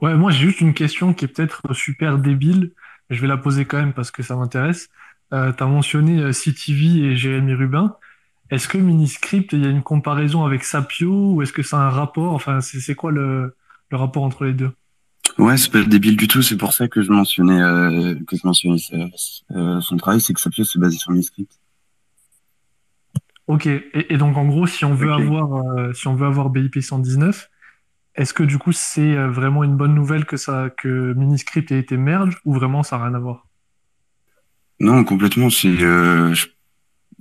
[0.01, 2.74] Ouais, moi j'ai juste une question qui est peut-être super débile,
[3.10, 4.89] mais je vais la poser quand même parce que ça m'intéresse.
[5.34, 7.95] Euh, tu as mentionné euh, CTV et Jérémy Rubin.
[8.53, 11.89] Est-ce que Miniscript, il y a une comparaison avec Sapio ou est-ce que c'est un
[11.89, 12.34] rapport?
[12.34, 13.55] Enfin, c'est quoi le,
[13.89, 14.71] le, rapport entre les deux?
[15.39, 16.43] Ouais, c'est pas débile du tout.
[16.43, 18.79] C'est pour ça que je mentionnais, euh, que je mentionnais
[19.51, 21.51] euh, son travail, c'est que Sapio c'est basé sur Miniscript.
[23.47, 23.65] Ok.
[23.65, 25.23] Et, et, donc en gros, si on veut okay.
[25.23, 27.49] avoir, euh, si on veut avoir BIP 119,
[28.15, 31.97] est-ce que du coup c'est vraiment une bonne nouvelle que ça, que Miniscript ait été
[31.97, 33.47] merge ou vraiment ça n'a rien à voir?
[34.84, 35.49] Non, complètement.
[35.49, 36.36] C'est, euh,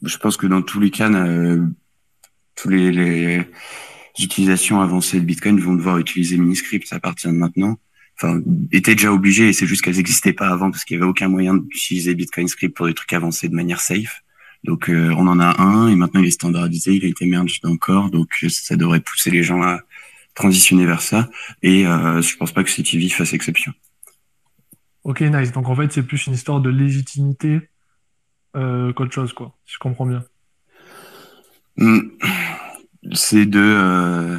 [0.03, 1.65] je, pense que dans tous les cas, euh,
[2.57, 3.47] tous les, les,
[4.19, 7.79] utilisations avancées de Bitcoin vont devoir utiliser Miniscript à partir de maintenant.
[8.17, 8.41] Enfin,
[8.73, 11.29] étaient déjà obligés et c'est juste qu'elles n'existaient pas avant parce qu'il n'y avait aucun
[11.29, 14.23] moyen d'utiliser Bitcoin Script pour des trucs avancés de manière safe.
[14.65, 17.65] Donc, euh, on en a un et maintenant il est standardisé, il a été merged
[17.65, 19.81] encore, donc ça devrait pousser les gens à
[20.35, 21.31] transitionner vers ça.
[21.63, 23.73] Et euh, je pense pas que CTV fasse exception.
[25.05, 25.53] Ok, nice.
[25.53, 27.69] Donc en fait, c'est plus une histoire de légitimité
[28.55, 30.25] euh, qu'autre chose, quoi, si je comprends bien.
[31.77, 32.01] Mmh.
[33.13, 34.39] C'est de euh,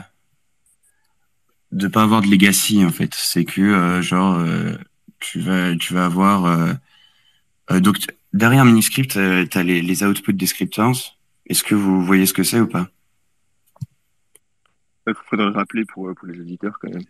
[1.72, 3.14] de pas avoir de legacy en fait.
[3.14, 4.78] C'est que euh, genre euh,
[5.20, 7.98] tu vas tu vas avoir euh, donc
[8.32, 11.18] derrière Miniscript, tu as les, les outputs descriptors.
[11.48, 12.88] Est-ce que vous voyez ce que c'est ou pas?
[15.08, 17.04] Il faudrait le rappeler pour, pour les éditeurs quand même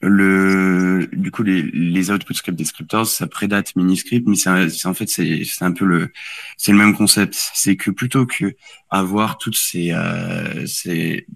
[0.00, 5.08] le du coup les les output script descriptors ça prédate miniscript mais c'est en fait
[5.08, 6.12] c'est un peu le
[6.56, 7.36] c'est le même concept.
[7.54, 8.54] C'est que plutôt que
[8.90, 11.26] avoir toutes ces euh, ces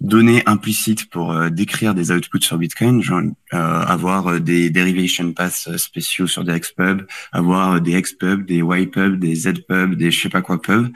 [0.00, 3.22] données implicites pour euh, décrire des outputs sur Bitcoin, genre
[3.52, 9.34] euh, avoir des derivation paths spéciaux sur des xpub, avoir des xpub, des ypub, des
[9.34, 10.88] zpub, des je sais pas quoi pub,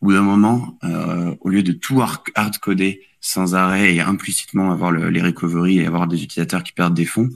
[0.00, 5.08] ou d'un moment, euh, au lieu de tout hard-coder sans arrêt et implicitement avoir le,
[5.08, 7.30] les recovery et avoir des utilisateurs qui perdent des fonds,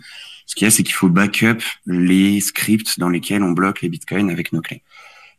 [0.46, 3.90] ce qu'il y a, c'est qu'il faut backup les scripts dans lesquels on bloque les
[3.90, 4.82] bitcoins avec nos clés.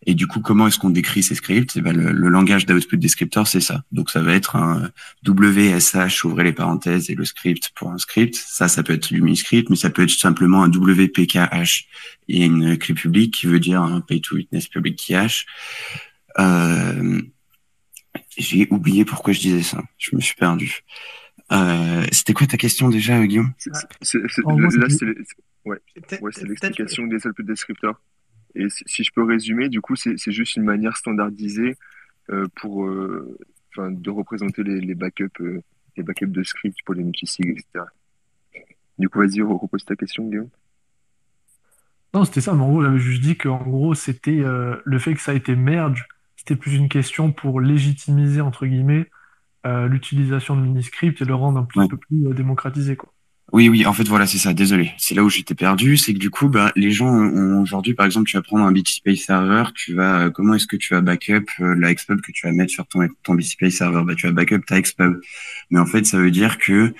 [0.06, 1.76] Et du coup, comment est-ce qu'on décrit ces scripts?
[1.76, 3.84] Eh ben, le, le, langage d'output descriptor, c'est ça.
[3.92, 4.90] Donc, ça va être un
[5.28, 8.36] WSH, ouvrez les parenthèses, et le script pour un script.
[8.36, 11.88] Ça, ça peut être du mini-script, mais ça peut être simplement un WPKH
[12.30, 15.46] et une clé publique qui veut dire un Pay to Witness Public Key hash.
[16.40, 17.22] Euh,
[18.38, 19.84] j'ai oublié pourquoi je disais ça.
[19.98, 20.80] Je me suis perdu.
[21.52, 23.52] Euh, C'était quoi ta question déjà, Guillaume?
[23.58, 25.06] C est, c est, Là, c'est
[25.66, 25.78] ouais.
[26.22, 28.00] ouais, l'explication des output descriptors.
[28.56, 31.76] Et si je peux résumer, du coup, c'est juste une manière standardisée
[32.30, 33.38] euh, pour, euh,
[33.78, 35.62] de représenter les, les backups, euh,
[35.98, 37.86] les backups de script pour les multisigs, etc.
[38.98, 40.50] Du coup, vas-y, repose ta question, Guillaume.
[42.14, 45.14] Non, c'était ça, mais en gros, j'avais juste dit qu'en gros, c'était euh, le fait
[45.14, 49.10] que ça a été merge, c'était plus une question pour légitimiser, entre guillemets,
[49.66, 51.88] euh, l'utilisation de Miniscript et le rendre un petit ouais.
[51.88, 53.14] peu plus euh, démocratisé, quoi.
[53.52, 54.54] Oui, oui, en fait, voilà, c'est ça.
[54.54, 54.92] Désolé.
[54.98, 55.98] C'est là où j'étais perdu.
[55.98, 58.72] C'est que du coup, bah, les gens ont aujourd'hui, par exemple, tu vas prendre un
[58.72, 62.32] BTPay server, tu vas, euh, comment est-ce que tu vas backup euh, la Xpub que
[62.32, 64.04] tu vas mettre sur ton, ton BTPay server?
[64.06, 65.20] Bah, tu vas backup ta Xpub.
[65.72, 66.94] Mais en fait, ça veut dire que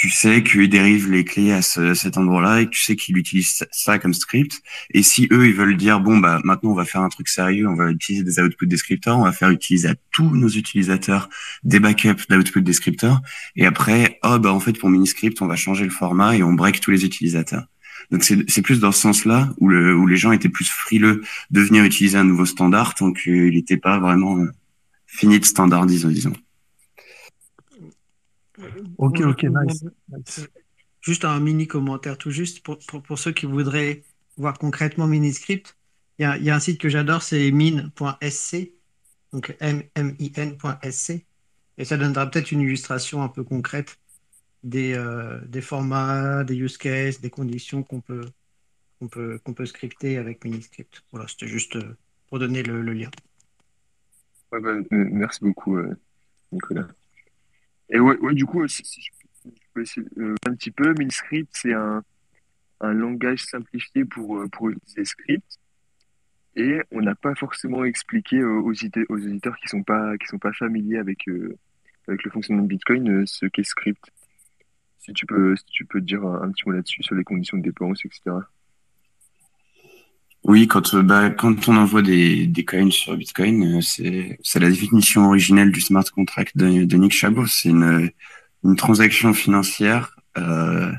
[0.00, 3.66] tu sais qu'ils dérivent les clés à ce, cet endroit-là et tu sais qu'ils utilisent
[3.70, 4.62] ça comme script.
[4.94, 7.68] Et si eux, ils veulent dire, bon, bah, maintenant, on va faire un truc sérieux,
[7.68, 11.28] on va utiliser des output descriptors, on va faire utiliser à tous nos utilisateurs
[11.64, 13.20] des backups d'output descriptors.
[13.56, 16.54] Et après, oh, bah, en fait, pour Miniscript, on va changer le format et on
[16.54, 17.66] break tous les utilisateurs.
[18.10, 21.20] Donc, c'est plus dans ce sens-là où, le, où les gens étaient plus frileux
[21.50, 24.46] de venir utiliser un nouveau standard tant qu'il n'était pas vraiment
[25.06, 26.32] fini de standardiser, disons.
[28.98, 29.84] Ok, ok, On- nice.
[31.00, 34.02] Juste un mini commentaire, tout juste pour, pour, pour ceux qui voudraient
[34.36, 35.76] voir concrètement Miniscript.
[36.18, 38.72] Il y a, il y a un site que j'adore, c'est min.sc,
[39.32, 41.26] donc m-m-i-n.sc,
[41.78, 43.98] et ça donnera peut-être une illustration un peu concrète
[44.62, 48.22] des, euh, des formats, des use cases, des conditions qu'on peut,
[49.00, 51.02] qu'on peut, qu'on peut scripter avec Miniscript.
[51.12, 51.96] Voilà, c'était juste euh,
[52.28, 53.10] pour donner le, le lien.
[54.52, 55.94] Ouais, bah, euh, merci beaucoup, euh,
[56.52, 56.88] Nicolas.
[57.90, 59.10] Et ouais, ouais, du coup, si, je
[59.74, 59.84] peux
[60.18, 62.02] euh, un petit peu, Minscript, c'est un,
[62.80, 65.58] un langage simplifié pour, euh, pour utiliser script.
[66.56, 70.52] Et on n'a pas forcément expliqué euh, aux, aux auditeurs qui sont pas, sont pas
[70.52, 71.24] familiers avec,
[72.06, 74.04] avec le fonctionnement de Bitcoin ce qu'est script.
[74.98, 77.62] Si tu peux, si tu peux dire un petit mot là-dessus sur les conditions de
[77.62, 78.36] dépense, etc.
[80.44, 84.70] Oui, quand, euh, bah, quand on envoie des, des coins sur Bitcoin, euh, c'est, la
[84.70, 87.46] définition originelle du smart contract de, Nick Chabot.
[87.46, 88.10] C'est une,
[88.64, 90.90] une transaction financière, euh,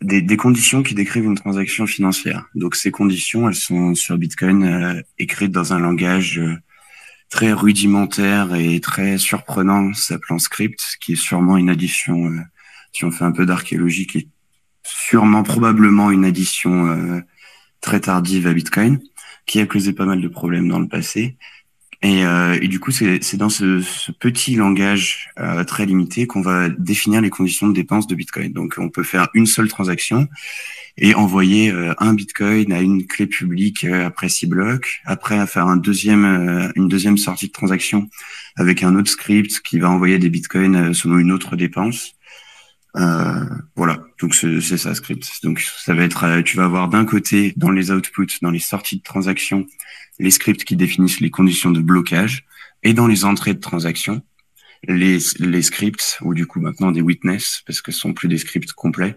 [0.00, 2.46] des, des conditions qui décrivent une transaction financière.
[2.54, 6.54] Donc ces conditions, elles sont sur Bitcoin euh, écrites dans un langage euh,
[7.30, 12.32] très rudimentaire et très surprenant, s'appelant script, qui est sûrement une addition,
[12.92, 14.28] si on fait un peu d'archéologie, qui est
[14.84, 17.22] sûrement probablement une addition
[17.80, 19.00] très tardive à Bitcoin,
[19.46, 21.36] qui a causé pas mal de problèmes dans le passé.
[22.00, 26.68] Et, euh, du coup, c'est dans ce, ce petit langage euh, très limité qu'on va
[26.68, 28.52] définir les conditions de dépense de Bitcoin.
[28.52, 30.28] Donc, on peut faire une seule transaction
[30.96, 35.00] et envoyer euh, un Bitcoin à une clé publique euh, après six blocs.
[35.06, 38.08] Après, à faire un deuxième, euh, une deuxième sortie de transaction
[38.56, 42.14] avec un autre script qui va envoyer des Bitcoins euh, selon une autre dépense.
[42.96, 43.44] Euh,
[43.76, 45.26] voilà, donc c'est ça script.
[45.42, 48.58] Donc ça va être, euh, tu vas avoir d'un côté dans les outputs, dans les
[48.58, 49.66] sorties de transaction,
[50.18, 52.44] les scripts qui définissent les conditions de blocage,
[52.82, 54.22] et dans les entrées de transaction,
[54.86, 58.38] les, les scripts ou du coup maintenant des witness parce que ce sont plus des
[58.38, 59.16] scripts complets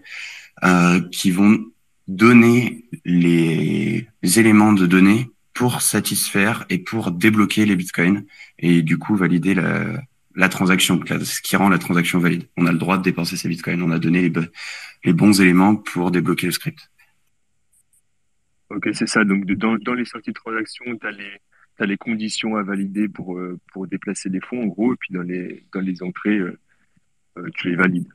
[0.64, 1.64] euh, qui vont
[2.08, 8.24] donner les éléments de données pour satisfaire et pour débloquer les bitcoins
[8.58, 10.02] et du coup valider la,
[10.34, 12.48] la transaction, ce qui rend la transaction valide.
[12.56, 13.82] On a le droit de dépenser ces bitcoins.
[13.82, 14.40] On a donné les, bo-
[15.04, 16.90] les bons éléments pour débloquer le script.
[18.70, 19.24] Ok, c'est ça.
[19.24, 21.40] Donc, dans, dans les sorties de transaction, tu as les,
[21.76, 25.12] t'as les conditions à valider pour, euh, pour déplacer les fonds, en gros, et puis
[25.12, 26.58] dans les, dans les entrées, euh,
[27.38, 28.08] euh, tu les valides.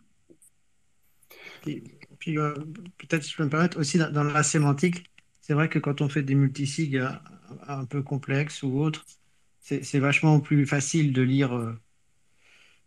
[1.68, 1.84] Et
[2.20, 2.53] puis, euh,
[2.97, 5.05] peut-être, si je peux me permettre, aussi dans, dans la sémantique,
[5.41, 7.09] c'est vrai que quand on fait des multisigs euh,
[7.68, 9.05] un peu complexes ou autres,
[9.59, 11.74] c'est c'est vachement plus facile de lire euh,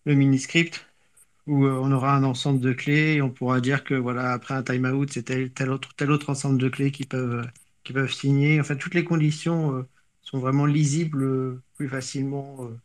[0.05, 0.87] le mini-script
[1.47, 4.55] où euh, on aura un ensemble de clés et on pourra dire que voilà, après
[4.55, 7.47] un timeout, c'est tel, tel autre, tel autre ensemble de clés qui peuvent,
[7.85, 8.61] qui peuvent signer.
[8.61, 9.89] Enfin, toutes les conditions euh,
[10.23, 12.59] sont vraiment lisibles euh, plus facilement.
[12.67, 12.79] euh.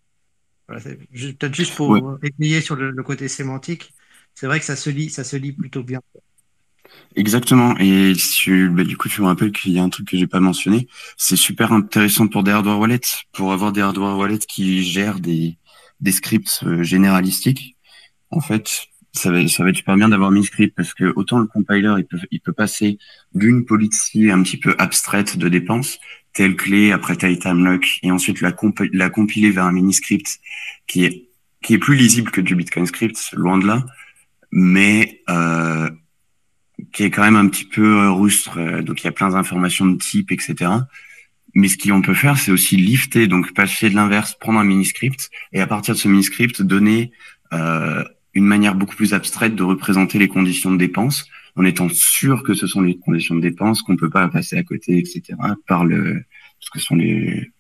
[0.68, 2.02] Voilà, peut-être juste pour Ouais.
[2.08, 3.94] euh, étayer sur le, le côté sémantique.
[4.36, 6.02] C'est vrai que ça se lit, ça se lit plutôt bien.
[7.16, 7.76] Exactement.
[7.80, 10.28] Et tu, bah, du coup, tu me rappelles qu'il y a un truc que j'ai
[10.28, 10.88] pas mentionné.
[11.18, 13.00] C'est super intéressant pour des hardware wallets,
[13.34, 15.58] pour avoir des hardware wallets qui gèrent des,
[16.00, 17.76] des scripts euh, généralistiques.
[18.30, 21.40] En fait, ça va, ça va être super bien d'avoir mis script parce que autant
[21.40, 22.98] le compiler, il peut, il peut passer
[23.34, 26.00] d'une policy un petit peu abstraite de dépenses,
[26.34, 28.54] telle clé, après tel time lock, et ensuite la,
[28.94, 30.40] la compiler vers un mini script
[30.88, 31.30] qui est,
[31.62, 33.86] qui est plus lisible que du Bitcoin script, loin de là.
[34.52, 35.90] Mais, euh,
[36.92, 39.86] qui est quand même un petit peu euh, rustre, donc il y a plein d'informations
[39.86, 40.72] de type, etc.
[41.56, 45.30] Mais ce qu'on peut faire, c'est aussi lifter, donc passer de l'inverse, prendre un mini-script,
[45.54, 47.12] et à partir de ce mini-script, donner
[47.54, 48.04] euh,
[48.34, 52.54] une manière beaucoup plus abstraite de représenter les conditions de dépense, en étant sûr que
[52.54, 55.24] ce sont les conditions de dépense, qu'on peut pas passer à côté, etc.
[55.66, 56.26] par le,
[56.60, 57.52] parce que ce sont les,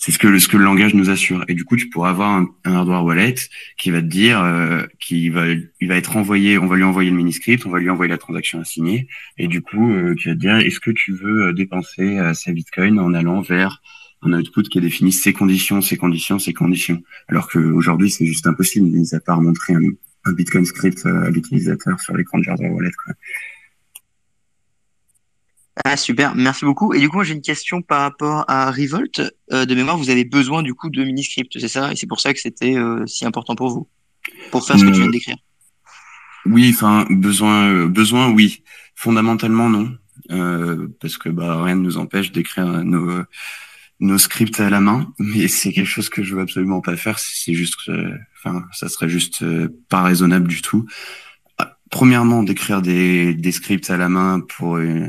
[0.00, 1.44] c'est ce que le, ce que le langage nous assure.
[1.48, 3.34] Et du coup, tu pourras avoir un, hardware wallet
[3.76, 5.44] qui va te dire, euh, qui va,
[5.90, 8.64] être envoyé, on va lui envoyer le mini-script, on va lui envoyer la transaction à
[8.64, 12.18] signer, et du coup, euh, qui va te dire, est-ce que tu veux euh, dépenser
[12.18, 13.82] euh, ces bitcoins en allant vers
[14.22, 17.02] un output qui définit ces conditions, ces conditions, ces conditions?
[17.28, 19.82] Alors qu'aujourd'hui, c'est juste impossible, mis à part montrer un,
[20.24, 22.90] un bitcoin script euh, à l'utilisateur sur l'écran de hardware wallet.
[25.84, 26.92] Ah, super, merci beaucoup.
[26.94, 29.22] Et du coup, j'ai une question par rapport à Revolt.
[29.52, 31.92] Euh, de mémoire, vous avez besoin du coup de mini-script, c'est ça?
[31.92, 33.88] Et c'est pour ça que c'était euh, si important pour vous,
[34.50, 35.36] pour faire ce que tu viens décrire.
[36.46, 38.62] Oui, enfin besoin, euh, besoin, oui.
[38.94, 39.96] Fondamentalement, non,
[40.30, 42.84] euh, parce que bah rien ne nous empêche d'écrire
[44.00, 47.18] nos scripts à la main, mais c'est quelque chose que je veux absolument pas faire.
[47.18, 50.86] C'est juste, euh, enfin, ça serait juste euh, pas raisonnable du tout.
[51.58, 55.08] Ah, Premièrement, d'écrire des des scripts à la main pour euh,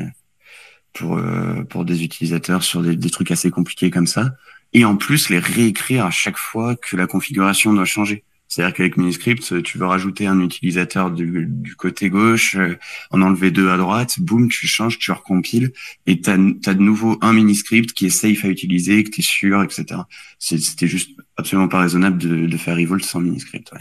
[0.93, 4.31] pour euh, pour des utilisateurs sur des, des trucs assez compliqués comme ça,
[4.73, 8.23] et en plus les réécrire à chaque fois que la configuration doit changer.
[8.51, 12.77] C'est-à-dire qu'avec Miniscript, tu veux rajouter un utilisateur du, du côté gauche, euh,
[13.09, 15.71] en enlever deux à droite, boum, tu changes, tu recompiles,
[16.05, 19.23] et tu as, de nouveau un Miniscript qui est safe à utiliser, que tu es
[19.23, 20.01] sûr, etc.
[20.37, 23.71] C'était juste absolument pas raisonnable de, de faire Revolt sans Miniscript.
[23.71, 23.79] Ouais.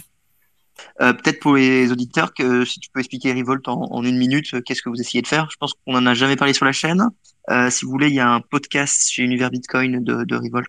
[1.01, 4.61] Euh, Peut-être pour les auditeurs, que si tu peux expliquer Revolt en, une minute, euh,
[4.61, 5.49] qu'est-ce que vous essayez de faire?
[5.51, 7.09] Je pense qu'on en a jamais parlé sur la chaîne.
[7.51, 10.69] Euh, si vous voulez, il y a un podcast chez Univers Bitcoin de, de Revolt.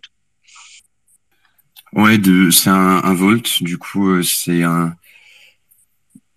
[1.93, 2.17] Ouais,
[2.51, 3.61] c'est un, Vault.
[3.61, 4.95] Du coup, c'est un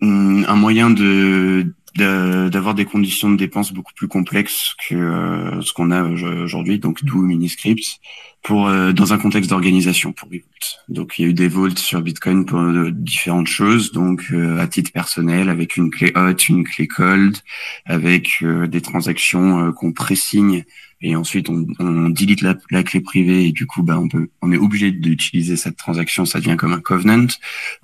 [0.01, 6.03] moyen de d'avoir des conditions de dépenses beaucoup plus complexes que euh, ce qu'on a
[6.03, 7.99] aujourd'hui, donc d'où Miniscript,
[8.43, 10.79] pour euh, dans un contexte d'organisation pour Revolt.
[10.89, 14.91] Donc il y a eu des vaults sur Bitcoin pour différentes choses, donc à titre
[14.91, 17.37] personnel avec une clé hot, une clé cold,
[17.85, 20.63] avec des transactions qu'on présigne
[21.01, 24.29] et ensuite on, on delete la, la, clé privée et du coup bah on peut
[24.41, 27.27] on est obligé d'utiliser cette transaction ça devient comme un covenant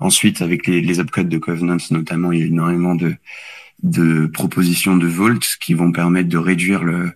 [0.00, 3.14] ensuite avec les, les upcodes de covenant notamment il y a énormément de
[3.82, 7.12] de propositions de Vault qui vont permettre de réduire le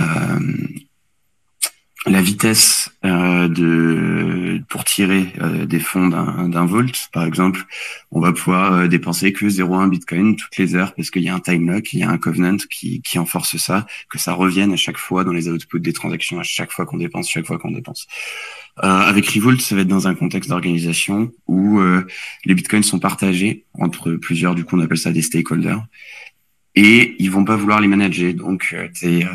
[0.00, 0.38] euh,
[2.04, 7.64] la vitesse euh, de pour tirer euh, des fonds d'un volt, par exemple,
[8.10, 11.38] on va pouvoir dépenser que 0,1 Bitcoin toutes les heures parce qu'il y a un
[11.38, 14.76] time lock, il y a un covenant qui, qui enforce ça, que ça revienne à
[14.76, 17.70] chaque fois dans les outputs des transactions, à chaque fois qu'on dépense, chaque fois qu'on
[17.70, 18.08] dépense.
[18.78, 22.06] Euh, avec Revolt, ça va être dans un contexte d'organisation où euh,
[22.44, 25.84] les Bitcoins sont partagés entre plusieurs, du coup on appelle ça des stakeholders,
[26.74, 28.32] et ils vont pas vouloir les manager.
[28.32, 29.26] Donc, c'est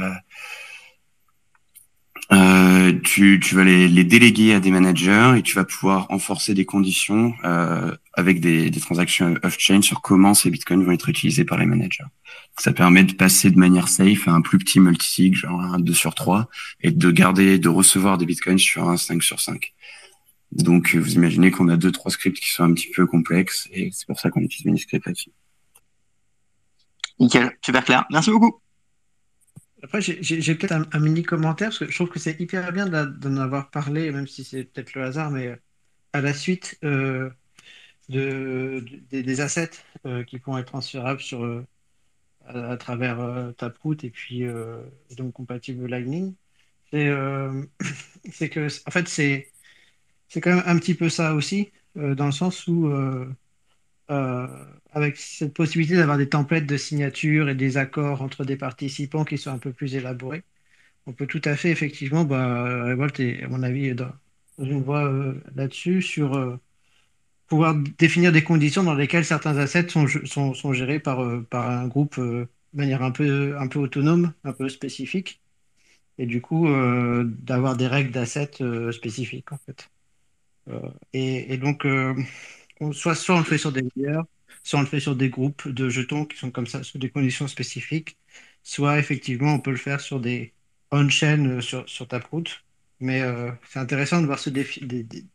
[2.92, 7.96] tu, vas les, déléguer à des managers et tu vas pouvoir enforcer des conditions euh,
[8.14, 12.04] avec des, des transactions off-chain sur comment ces bitcoins vont être utilisés par les managers.
[12.60, 15.94] Ça permet de passer de manière safe à un plus petit multisig, genre un 2
[15.94, 16.50] sur 3,
[16.82, 19.74] et de garder, de recevoir des bitcoins sur un 5 sur 5.
[20.52, 23.90] Donc, vous imaginez qu'on a deux, trois scripts qui sont un petit peu complexes et
[23.92, 25.32] c'est pour ça qu'on utilise Miniscript là-dessus.
[27.20, 28.06] Nickel, super clair.
[28.12, 28.62] Merci beaucoup.
[29.84, 33.38] Après, j'ai peut-être un, mini commentaire, parce que je trouve que c'est hyper bien d'en
[33.38, 35.56] avoir parlé, même si c'est peut-être le hasard, mais
[36.14, 37.30] à la suite euh,
[38.10, 39.72] de, de, des assets
[40.06, 41.64] euh, qui pourront être transférables euh,
[42.48, 44.82] à, travers euh, Taproot et puis euh,
[45.18, 46.36] donc compatible Lightning.
[48.32, 49.52] C'est que, en fait, c'est
[50.42, 52.90] quand même un petit peu ça aussi, dans le sens où
[54.10, 54.48] euh,
[54.98, 59.38] avec cette possibilité d'avoir des templates de signature et des accords entre des participants qui
[59.38, 60.44] sont un peu plus élaborés,
[61.08, 62.88] on peut tout à fait, effectivement, bah,
[63.20, 64.12] est, à mon avis, dans,
[64.60, 66.60] une voie euh, là-dessus, sur euh,
[67.48, 70.08] pouvoir définir des conditions dans lesquelles certains assets sont,
[70.54, 74.54] sont, gérés par, euh, par un groupe de manière un peu, un peu autonome, un
[74.54, 75.42] peu spécifique,
[76.18, 76.68] et du coup,
[77.24, 78.52] d'avoir des règles d'assets
[78.92, 79.90] spécifiques, en fait.
[81.14, 81.86] Et, donc,
[82.92, 84.22] soit, soit on le fait sur des layers,
[84.68, 87.10] soit on le fait sur des groupes de jetons qui sont comme ça, sous des
[87.10, 88.18] conditions spécifiques,
[88.64, 90.54] soit effectivement on peut le faire sur des
[90.92, 92.44] on-chain euh, sur, sur Taproot.
[93.00, 94.50] Mais euh, c'est intéressant de voir se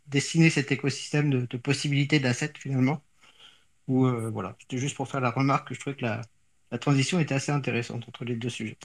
[0.07, 3.03] dessiner cet écosystème de, possibilités d'assets finalement.
[3.91, 6.23] Euh, voilà, c'était juste pour faire la remarque que je trouvais que la,
[6.79, 8.77] transition était assez intéressante entre les deux sujets.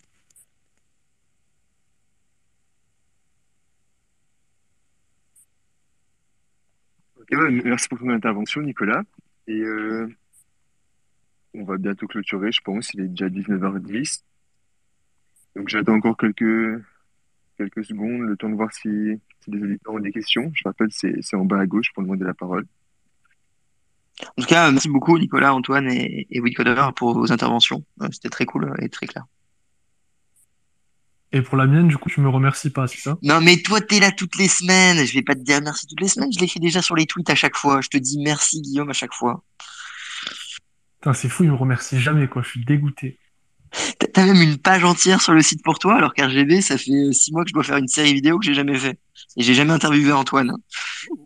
[7.31, 9.03] merci pour ton intervention, Nicolas.
[11.57, 12.93] On va bientôt clôturer, je pense.
[12.93, 14.21] Il est déjà 19h10.
[15.55, 16.83] Donc j'attends encore quelques,
[17.57, 20.51] quelques secondes, le temps de voir si, si les auditeurs ont des questions.
[20.53, 22.65] Je rappelle, c'est en bas à gauche pour demander la parole.
[24.21, 27.83] En tout cas, merci beaucoup, Nicolas, Antoine et, et Coder pour vos interventions.
[28.01, 29.25] Euh, c'était très cool et très clair.
[31.31, 33.17] Et pour la mienne, du coup, tu me remercies pas, c'est ça?
[33.21, 35.05] Non, mais toi, t'es là toutes les semaines.
[35.05, 36.31] Je vais pas te dire merci toutes les semaines.
[36.31, 37.81] Je l'écris déjà sur les tweets à chaque fois.
[37.81, 39.43] Je te dis merci, Guillaume, à chaque fois.
[41.07, 42.41] Putain, c'est fou, il me remercie jamais, quoi.
[42.41, 43.17] Je suis dégoûté.
[44.13, 47.31] T'as même une page entière sur le site pour toi, alors qu'RGB, ça fait six
[47.31, 48.99] mois que je dois faire une série vidéo que j'ai jamais fait.
[49.37, 50.51] Et j'ai jamais interviewé Antoine.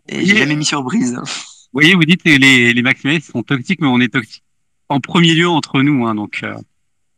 [0.08, 1.14] Et j'ai jamais mis sur brise.
[1.16, 1.24] Vous
[1.72, 4.44] voyez, vous dites que les, les maximalistes sont toxiques, mais on est toxiques
[4.88, 6.44] en premier lieu entre nous, hein, donc.
[6.44, 6.54] Euh...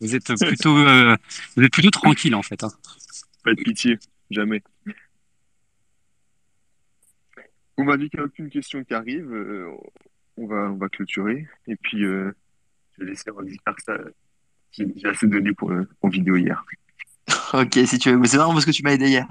[0.00, 1.16] Vous êtes plutôt, euh,
[1.56, 2.64] vous êtes plutôt tranquille en fait.
[2.64, 2.70] Hein.
[3.44, 3.98] Pas de pitié,
[4.30, 4.62] jamais.
[7.76, 9.30] On m'a dit qu'il n'y a aucune question qui arrive.
[9.32, 9.70] Euh,
[10.38, 11.46] on va, on va clôturer.
[11.66, 12.32] Et puis, euh,
[12.98, 13.96] je vais laisser faire ça.
[14.72, 15.72] J'ai assez donné pour,
[16.02, 16.64] en vidéo hier.
[17.54, 18.24] Ok, si tu veux.
[18.26, 19.26] C'est marrant parce que tu m'as aidé hier.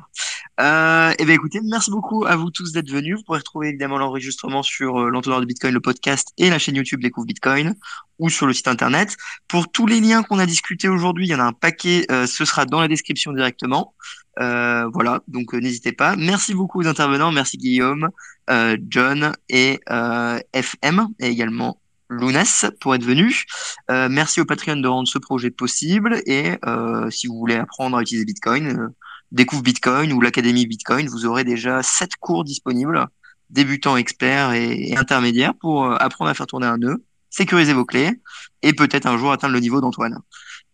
[0.59, 3.18] Euh, et bien écoutez, merci beaucoup à vous tous d'être venus.
[3.18, 6.76] Vous pourrez retrouver évidemment l'enregistrement sur euh, l'entonnoir de Bitcoin, le podcast et la chaîne
[6.76, 7.76] YouTube Découvre Bitcoin
[8.20, 9.18] ou sur le site internet.
[9.47, 12.28] Pour tous les liens qu'on a discutés aujourd'hui, il y en a un paquet, euh,
[12.28, 13.93] ce sera dans la description directement.
[14.39, 16.16] Euh, voilà, donc euh, n'hésitez pas.
[16.16, 17.32] Merci beaucoup aux intervenants.
[17.32, 18.09] Merci Guillaume,
[18.49, 23.43] euh, John et euh, FM et également Lounès pour être venu.
[23.89, 27.97] Euh, merci au Patreon de rendre ce projet possible et euh, si vous voulez apprendre
[27.97, 28.87] à utiliser Bitcoin, euh,
[29.31, 33.07] découvre Bitcoin ou l'Académie Bitcoin, vous aurez déjà sept cours disponibles,
[33.49, 38.21] débutants, experts et, intermédiaires pour euh, apprendre à faire tourner un nœud, sécuriser vos clés
[38.61, 40.19] et peut-être un jour atteindre le niveau d'Antoine.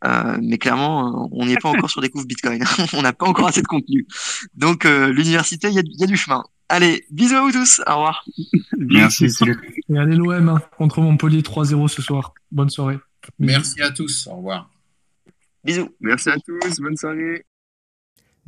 [0.05, 2.63] Euh, mais clairement, euh, on n'est pas encore sur Découvre Bitcoin.
[2.93, 4.07] on n'a pas encore assez de contenu.
[4.55, 6.43] Donc, euh, l'université, il y a, il y a du chemin.
[6.69, 7.81] Allez, bisous à vous tous.
[7.87, 8.23] Au revoir.
[8.77, 9.25] Merci.
[9.89, 12.33] Et allez l'OM hein, contre Montpellier 3-0 ce soir.
[12.51, 12.99] Bonne soirée.
[13.39, 14.27] Merci à tous.
[14.27, 14.69] Au revoir.
[15.63, 15.89] Bisous.
[15.99, 16.79] Merci à tous.
[16.79, 17.43] Bonne soirée.